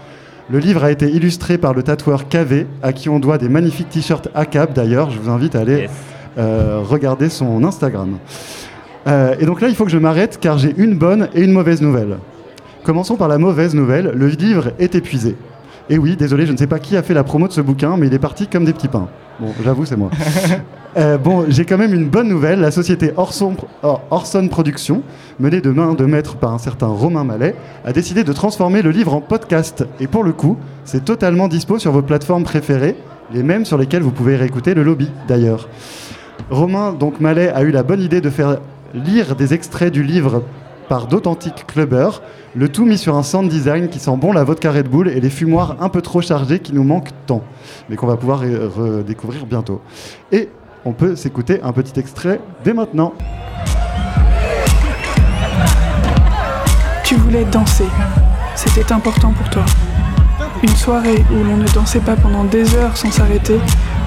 [0.51, 3.89] Le livre a été illustré par le tatoueur KV, à qui on doit des magnifiques
[3.89, 5.09] t-shirts ACAP d'ailleurs.
[5.09, 5.89] Je vous invite à aller
[6.37, 8.19] euh, regarder son Instagram.
[9.07, 11.51] Euh, et donc là, il faut que je m'arrête car j'ai une bonne et une
[11.51, 12.17] mauvaise nouvelle.
[12.83, 14.11] Commençons par la mauvaise nouvelle.
[14.15, 15.35] Le livre est épuisé.
[15.89, 17.97] Et oui, désolé, je ne sais pas qui a fait la promo de ce bouquin,
[17.97, 19.07] mais il est parti comme des petits pains.
[19.39, 20.09] Bon, j'avoue, c'est moi.
[20.97, 22.59] Euh, bon, j'ai quand même une bonne nouvelle.
[22.59, 25.03] La société Orson, Or- Orson Productions,
[25.39, 28.91] menée de main de maître par un certain Romain Mallet, a décidé de transformer le
[28.91, 29.85] livre en podcast.
[30.01, 32.97] Et pour le coup, c'est totalement dispo sur vos plateformes préférées,
[33.33, 35.69] les mêmes sur lesquelles vous pouvez réécouter le lobby d'ailleurs.
[36.49, 38.57] Romain, donc Mallet, a eu la bonne idée de faire
[38.93, 40.43] lire des extraits du livre
[40.89, 42.21] par d'authentiques clubbers,
[42.53, 45.21] le tout mis sur un sound design qui sent bon la vodka Red Bull et
[45.21, 47.43] les fumoirs un peu trop chargés qui nous manquent tant,
[47.89, 49.81] mais qu'on va pouvoir redécouvrir bientôt.
[50.31, 50.49] Et
[50.83, 53.13] on peut s'écouter un petit extrait dès maintenant.
[57.05, 57.87] Tu voulais danser.
[58.55, 59.63] C'était important pour toi.
[60.63, 63.59] Une soirée où l'on ne dansait pas pendant des heures sans s'arrêter,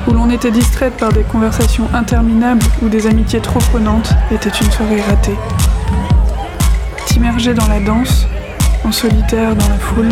[0.06, 4.70] où l'on était distraite par des conversations interminables ou des amitiés trop prenantes, était une
[4.70, 5.36] soirée ratée.
[7.06, 8.26] T'immerger dans la danse,
[8.84, 10.10] en solitaire dans la foule,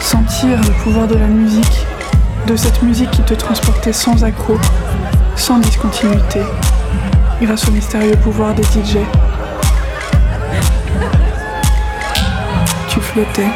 [0.00, 1.86] sentir le pouvoir de la musique,
[2.46, 4.60] de cette musique qui te transportait sans accroc,
[5.36, 6.40] sans discontinuité,
[7.40, 8.98] grâce au mystérieux pouvoir des DJ.
[12.88, 13.48] Tu flottais.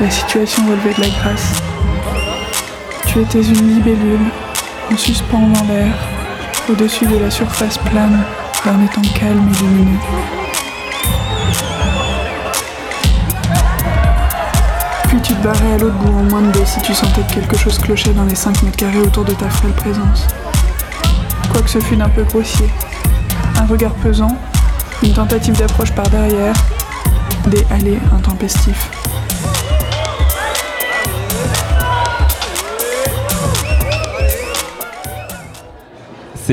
[0.00, 1.73] La situation relevait de la grâce.
[3.14, 4.26] Tu étais une libellule,
[4.92, 5.94] en suspens dans l'air,
[6.68, 8.24] au-dessus de la surface plane
[8.64, 9.98] d'un étang calme et lumineux.
[15.06, 17.34] Puis tu te barrais à l'autre bout en moins de deux si tu sentais que
[17.34, 20.26] quelque chose clochait dans les 5 mètres carrés autour de ta frêle présence.
[21.52, 22.68] Quoique ce fût d'un peu grossier.
[23.60, 24.36] Un regard pesant,
[25.04, 26.56] une tentative d'approche par derrière,
[27.46, 28.73] des allées intempestifs.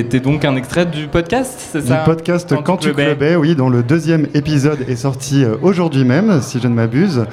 [0.02, 3.36] C'était donc un extrait du podcast, c'est Du ça podcast Quand, tu clubais.
[3.36, 7.24] oui, dont le deuxième épisode est sorti euh, aujourd'hui même, si je ne m'abuse.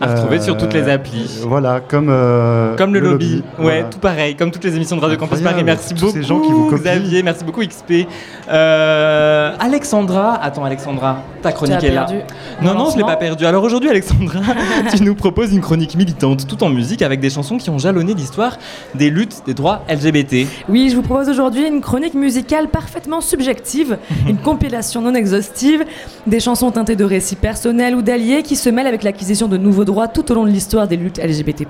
[0.00, 1.40] À retrouver sur toutes les Euh, applis.
[1.46, 3.44] Voilà, comme, euh, Comme le, lobby.
[3.56, 3.82] Ouais, voilà.
[3.84, 5.62] tout pareil, comme toutes les émissions de Radio Campus Paris.
[5.62, 6.68] Merci beaucoup, ces gens qui vous.
[6.72, 7.22] Xavier.
[7.22, 8.08] Merci beaucoup, XP.
[8.48, 12.04] Euh, Alexandra, attends, Alexandra, ta chronique est là.
[12.04, 12.22] perdu
[12.62, 13.46] Non, non, je l'ai lancement pas perdu.
[13.46, 14.40] Alors aujourd'hui, Alexandra,
[14.94, 18.14] tu nous proposes une chronique militante, tout en musique, avec des chansons qui ont jalonné
[18.14, 18.58] l'histoire
[18.94, 20.46] des luttes des droits LGBT.
[20.68, 25.84] Oui, je vous propose aujourd'hui une chronique musicale parfaitement subjective, une compilation non exhaustive,
[26.26, 29.84] des chansons teintées de récits personnels ou d'alliés qui se mêlent avec l'acquisition de nouveaux
[29.84, 31.66] droits tout au long de l'histoire des luttes LGBT+,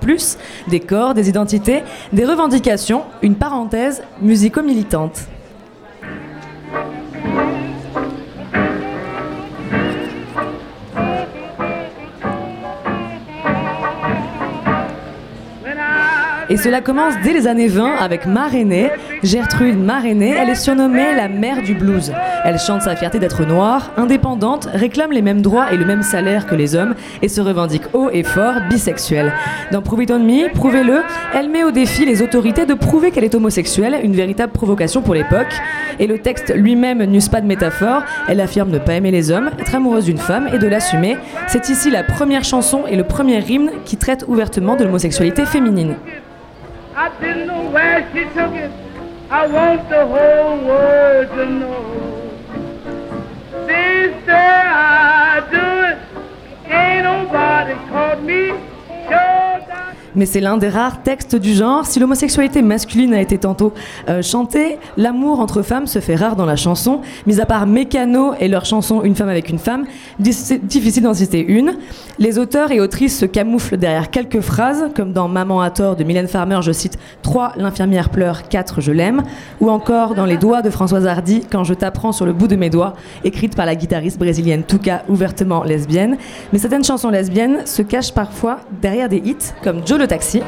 [0.68, 5.28] des corps, des identités, des revendications, une parenthèse musico-militante.
[16.50, 18.90] Et cela commence dès les années 20 avec Marénée.
[19.22, 22.10] Gertrude Marénée, elle est surnommée la mère du blues.
[22.42, 26.46] Elle chante sa fierté d'être noire, indépendante, réclame les mêmes droits et le même salaire
[26.46, 29.32] que les hommes et se revendique haut et fort bisexuelle.
[29.72, 31.02] Dans Prove It On Me, Prouvez-le,
[31.34, 35.14] elle met au défi les autorités de prouver qu'elle est homosexuelle, une véritable provocation pour
[35.14, 35.52] l'époque.
[35.98, 39.50] Et le texte lui-même n'use pas de métaphore, elle affirme ne pas aimer les hommes,
[39.58, 41.18] être amoureuse d'une femme et de l'assumer.
[41.46, 45.94] C'est ici la première chanson et le premier hymne qui traite ouvertement de l'homosexualité féminine.
[46.98, 48.72] I didn't know where she took it.
[49.30, 51.84] I want the whole world to know.
[53.68, 56.72] Sister, I do it.
[56.72, 58.48] Ain't nobody caught me.
[59.08, 59.57] Sure
[60.18, 61.86] Mais c'est l'un des rares textes du genre.
[61.86, 63.72] Si l'homosexualité masculine a été tantôt
[64.08, 67.02] euh, chantée, l'amour entre femmes se fait rare dans la chanson.
[67.28, 69.84] Mis à part Mécano et leur chanson Une femme avec une femme,
[70.18, 71.76] difficile d'en citer une.
[72.18, 76.02] Les auteurs et autrices se camouflent derrière quelques phrases, comme dans Maman à tort de
[76.02, 79.22] Mylène Farmer, je cite 3 L'infirmière pleure, 4 Je l'aime,
[79.60, 82.56] ou encore dans Les doigts de Françoise Hardy, Quand je t'apprends sur le bout de
[82.56, 86.16] mes doigts, écrite par la guitariste brésilienne Tuca, ouvertement lesbienne.
[86.52, 90.42] Mais certaines chansons lesbiennes se cachent parfois derrière des hits, comme Joe le taxi.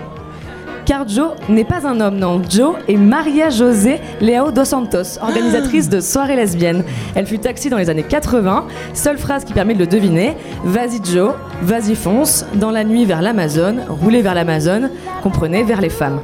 [0.87, 2.43] Car Joe n'est pas un homme, non.
[2.49, 6.83] Joe est Maria José Leao dos Santos, organisatrice de soirées lesbiennes.
[7.15, 8.67] Elle fut taxi dans les années 80.
[8.93, 13.23] Seule phrase qui permet de le deviner Vas-y Joe, vas-y fonce, dans la nuit vers
[13.23, 14.91] l'Amazone, rouler vers l'Amazone,
[15.23, 16.21] comprenez, vers les femmes.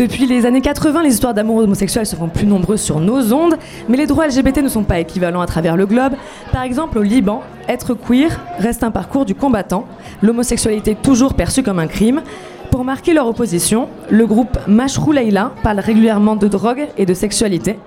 [0.00, 3.56] Depuis les années 80, les histoires d'amour homosexuel se font plus nombreuses sur nos ondes,
[3.86, 6.14] mais les droits LGBT ne sont pas équivalents à travers le globe.
[6.52, 9.84] Par exemple, au Liban, être queer reste un parcours du combattant,
[10.22, 12.22] l'homosexualité toujours perçue comme un crime.
[12.70, 17.78] Pour marquer leur opposition, le groupe Mashrou Leila parle régulièrement de drogue et de sexualité,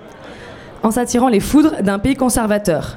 [0.84, 2.96] en s'attirant les foudres d'un pays conservateur.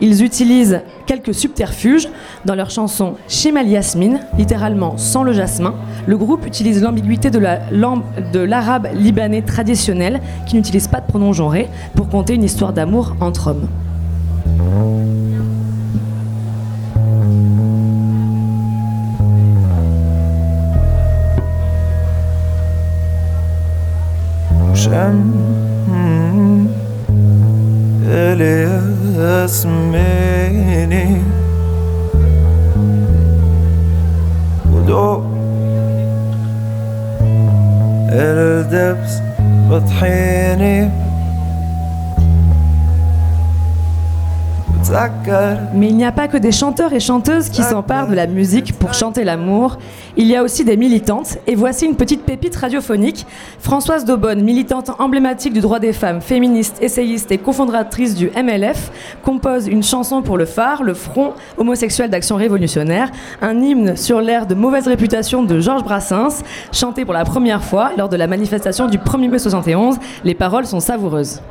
[0.00, 2.08] Ils utilisent quelques subterfuges
[2.44, 5.74] dans leur chanson Shimal Yasmin, littéralement sans le jasmin.
[6.06, 7.58] Le groupe utilise l'ambiguïté de la
[8.32, 13.16] de l'arabe libanais traditionnel, qui n'utilise pas de pronom genré, pour conter une histoire d'amour
[13.20, 13.68] entre hommes.
[28.10, 28.42] Elle
[29.44, 31.08] يسميني
[34.72, 35.22] ودوق
[38.12, 39.12] الدبس
[39.70, 41.07] بطحيني.
[45.74, 48.72] Mais il n'y a pas que des chanteurs et chanteuses qui s'emparent de la musique
[48.78, 49.76] pour chanter l'amour.
[50.16, 51.38] Il y a aussi des militantes.
[51.46, 53.26] Et voici une petite pépite radiophonique.
[53.58, 58.90] Françoise Daubonne, militante emblématique du droit des femmes, féministe, essayiste et cofondatrice du MLF,
[59.22, 63.10] compose une chanson pour le phare, le Front homosexuel d'action révolutionnaire,
[63.42, 67.90] un hymne sur l'air de mauvaise réputation de Georges Brassens, chanté pour la première fois
[67.98, 69.96] lors de la manifestation du 1er mai 71.
[70.24, 71.42] Les paroles sont savoureuses.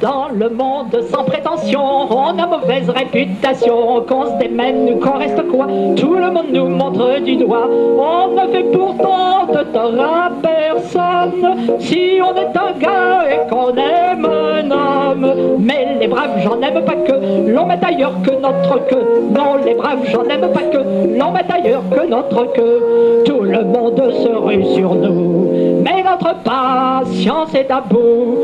[0.00, 5.66] Dans le monde sans prétention, on a mauvaise réputation, qu'on se démène qu'on reste quoi,
[5.94, 7.68] tout le monde nous montre du doigt.
[7.68, 13.74] On ne fait pourtant de tort à personne, si on est un gars et qu'on
[13.76, 15.56] aime un homme.
[15.58, 19.04] Mais les braves, j'en aime pas que, l'on met ailleurs que notre queue.
[19.30, 20.78] Non, les braves, j'en aime pas que,
[21.18, 23.22] l'on met ailleurs que notre queue.
[23.26, 25.50] Tout le monde se rue sur nous,
[25.84, 28.38] mais notre patience est à bout,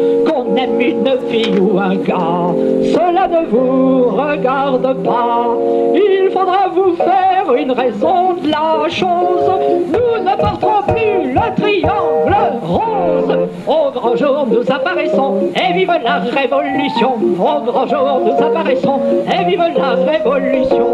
[0.56, 2.54] qu'on aime une fille ou un gars,
[2.92, 5.46] cela ne vous regarde pas.
[5.94, 9.50] Il faudra vous faire une raison de la chose.
[9.92, 13.48] Nous ne porterons plus le triangle rose.
[13.66, 17.14] Au grand jour, nous apparaissons et vive la révolution.
[17.14, 20.86] Au grand jour, nous apparaissons et vive la révolution.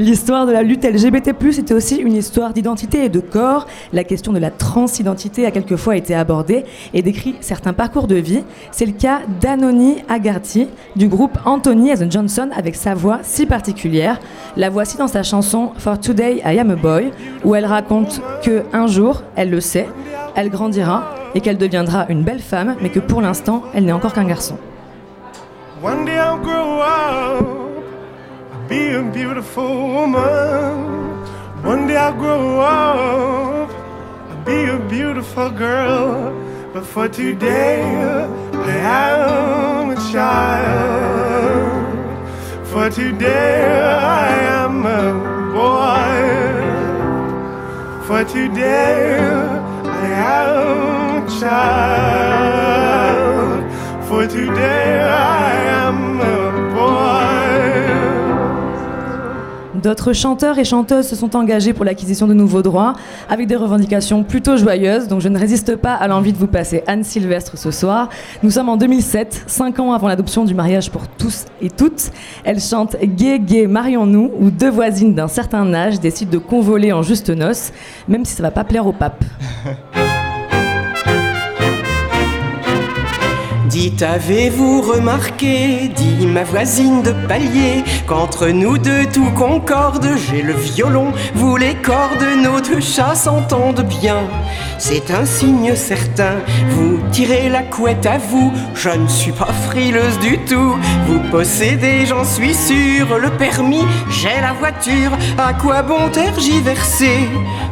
[0.00, 3.68] L'histoire de la lutte LGBT+, était aussi une histoire d'identité et de corps.
[3.92, 6.64] La question de la transidentité a quelquefois été abordée
[6.94, 8.42] et décrit certains parcours de vie.
[8.72, 10.66] C'est le cas d'Anony Agarty
[10.96, 14.18] du groupe Anthony Johnson avec sa voix si particulière.
[14.56, 17.12] La voici dans sa chanson For Today I Am a Boy
[17.44, 19.86] où elle raconte que un jour, elle le sait,
[20.34, 24.12] elle grandira et qu'elle deviendra une belle femme, mais que pour l'instant, elle n'est encore
[24.12, 24.56] qu'un garçon.
[25.84, 27.53] One day I'll grow up,
[28.74, 30.74] be a beautiful woman.
[31.72, 33.70] One day I'll grow up,
[34.30, 36.32] I'll be a beautiful girl.
[36.72, 37.82] But for today,
[38.52, 41.84] I am a child.
[42.70, 43.62] For today,
[44.26, 44.30] I
[44.62, 45.04] am a
[45.58, 46.16] boy.
[48.06, 49.00] For today,
[50.02, 50.06] I
[50.38, 51.94] am a child.
[54.08, 55.53] For today, I
[59.84, 62.94] D'autres chanteurs et chanteuses se sont engagés pour l'acquisition de nouveaux droits
[63.28, 66.82] avec des revendications plutôt joyeuses, donc je ne résiste pas à l'envie de vous passer
[66.86, 68.08] Anne Sylvestre ce soir.
[68.42, 72.12] Nous sommes en 2007, cinq ans avant l'adoption du mariage pour tous et toutes.
[72.44, 77.02] Elle chante Gay, gay, marions-nous, où deux voisines d'un certain âge décident de convoler en
[77.02, 77.70] juste noces,
[78.08, 79.22] même si ça va pas plaire au pape.
[83.84, 90.54] Dites, avez-vous remarqué, dit ma voisine de palier, qu'entre nous deux tout concorde, j'ai le
[90.54, 94.22] violon, vous les cordes, nos deux chats s'entendent bien.
[94.78, 96.36] C'est un signe certain,
[96.70, 100.76] vous tirez la couette à vous, je ne suis pas frileuse du tout.
[101.06, 107.28] Vous possédez, j'en suis sûr, le permis, j'ai la voiture, à quoi bon tergiverser?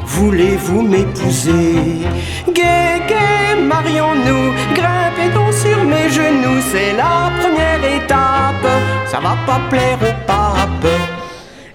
[0.06, 2.06] Voulez-vous m'épouser?
[2.54, 8.66] Gay, gay, marions-nous, grimpez donc sur mes genoux, c'est la première étape,
[9.06, 10.86] ça va pas plaire au pape.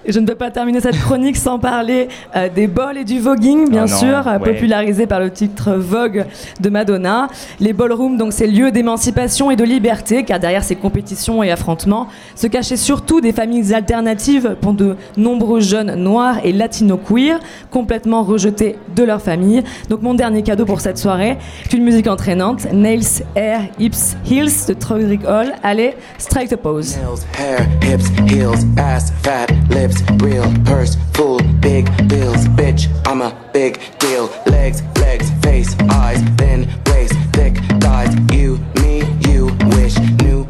[0.08, 3.18] Et je ne peux pas terminer cette chronique sans parler euh, des bols et du
[3.20, 4.52] voguing, bien Oh non, sûr, euh, ouais.
[4.54, 6.24] popularisé par le titre Vogue
[6.60, 7.28] de Madonna.
[7.60, 12.08] Les ballrooms, donc ces lieux d'émancipation et de liberté, car derrière ces compétitions et affrontements
[12.34, 17.38] se cachaient surtout des familles alternatives pour de nombreux jeunes noirs et latino-queer,
[17.70, 19.62] complètement rejetés de leur famille.
[19.90, 21.36] Donc mon dernier cadeau pour cette soirée,
[21.68, 25.52] c'est une musique entraînante, Nails, Air, Hips, Heels de Trudrick Hall.
[25.62, 26.96] Allez, strike the pose.
[27.36, 33.78] Hair, hips, heels, ass, fat, lips, real, purse, full, big bills, bitch, I'm a big
[33.98, 34.30] deal.
[34.46, 39.46] Legs, legs, face, eyes, thin waist, thick thighs, you, me, you,
[39.76, 40.46] wish, new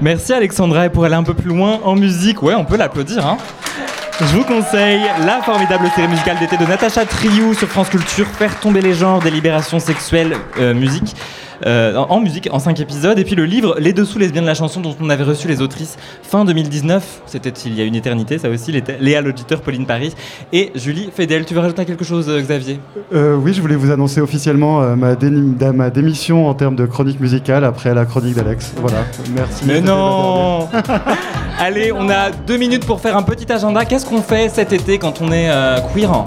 [0.00, 3.26] Merci Alexandra et pour aller un peu plus loin en musique, ouais on peut l'applaudir
[3.26, 3.38] hein.
[4.20, 8.60] Je vous conseille la formidable série musicale d'été de Natacha Triou sur France Culture, Faire
[8.60, 11.16] tomber les genres, des libérations sexuelles, euh, musique.
[11.66, 13.18] Euh, en, en musique, en 5 épisodes.
[13.18, 15.60] Et puis le livre Les Dessous lesbiennes de la chanson, dont on avait reçu les
[15.60, 17.22] autrices fin 2019.
[17.26, 18.72] C'était il y a une éternité, ça aussi.
[19.00, 20.14] Léa l'auditeur, Pauline Paris
[20.52, 21.44] et Julie Fedel.
[21.44, 22.80] Tu veux rajouter quelque chose, euh, Xavier?
[23.14, 25.14] Euh, oui, je voulais vous annoncer officiellement euh, ma,
[25.72, 28.72] ma démission en termes de chronique musicale après la chronique d'Alex.
[28.76, 28.98] Voilà,
[29.34, 29.64] merci.
[29.66, 30.68] Mais non
[31.58, 33.84] Allez, on a deux minutes pour faire un petit agenda.
[33.84, 35.48] Qu'est-ce qu'on fait cet été quand on est
[35.94, 36.24] queer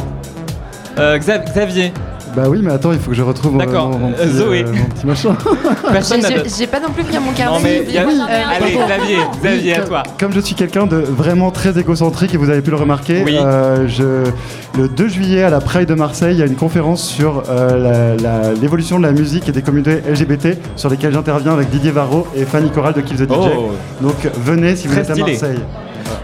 [0.98, 1.92] Xa- Xavier
[2.36, 4.30] Bah oui, mais attends, il faut que je retrouve mon- D'accord, mon, mon euh, petit,
[4.38, 4.64] Zoé.
[4.66, 5.36] mon petit machin.
[5.92, 7.58] Personne n'a J'ai- pas non plus pris mon carnet.
[7.58, 10.04] Non, mais il y a- Oui, Allez, euh, Xavier, Xavier, à toi.
[10.20, 13.38] Comme je suis quelqu'un de vraiment très égocentrique et vous avez pu le remarquer, Oui.
[13.40, 14.30] euh, je-
[14.78, 18.18] le 2 juillet à la Pride de Marseille, il y a une conférence sur euh,
[18.62, 22.44] l'évolution de la musique et des communautés LGBT sur lesquelles j'interviens avec Didier Varro et
[22.44, 23.34] Fanny Corral de Kill the DJ.
[23.58, 23.72] Oh.
[24.02, 25.16] Donc venez si vous Très êtes à.
[25.26, 25.60] Marseille.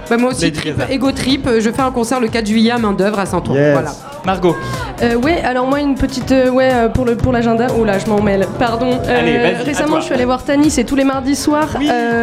[0.10, 0.76] Bah, moi aussi, trip.
[0.90, 3.56] Ego Trip, euh, je fais un concert le 4 juillet à main d'œuvre à Saint-Ouen.
[3.56, 3.72] Yes.
[3.74, 3.92] Voilà.
[4.26, 4.56] Margot.
[5.02, 7.68] Euh, ouais, alors moi une petite euh, ouais euh, pour le pour l'agenda.
[7.80, 8.48] Oh là, je m'en mêle.
[8.60, 9.00] Pardon.
[9.08, 10.00] Euh, Allez, vas-y, à récemment, toi.
[10.00, 11.70] je suis allée voir Tani, c'est tous les mardis soirs.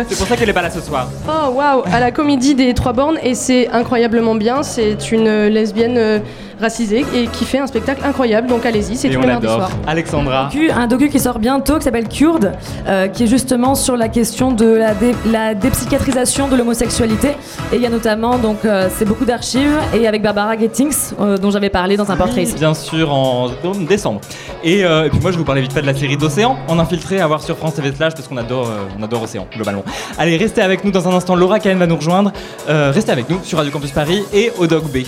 [0.08, 1.08] C'est pour ça qu'elle est pas là ce soir.
[1.28, 4.62] Oh waouh, à la comédie des Trois Bornes et c'est incroyablement bien.
[4.62, 6.22] C'est une lesbienne
[6.60, 8.48] racisée et qui fait un spectacle incroyable.
[8.48, 9.70] Donc allez-y, c'est tous on les mardis soirs.
[9.86, 10.48] Alexandra.
[10.52, 12.52] docu- un docu qui sort bientôt qui s'appelle Kurde,
[12.86, 17.28] euh, qui est justement sur la question de la, dé- la dépsychiatrisation de l'homosexualité.
[17.72, 21.36] Et il y a notamment, donc, euh, c'est beaucoup d'archives, et avec Barbara Gettings, euh,
[21.36, 22.54] dont j'avais parlé dans un portrait ici.
[22.54, 23.48] Bien sûr, en
[23.88, 24.20] décembre.
[24.64, 26.78] Et, euh, et puis moi, je vous parlais vite fait de la série d'Océan, en
[26.78, 29.84] infiltré, à voir sur France TV Slash, parce qu'on adore, euh, on adore Océan, globalement.
[30.18, 31.34] Allez, restez avec nous dans un instant.
[31.36, 32.32] Laura Cahen va nous rejoindre.
[32.68, 34.98] Euh, restez avec nous sur Radio Campus Paris et au Dog B.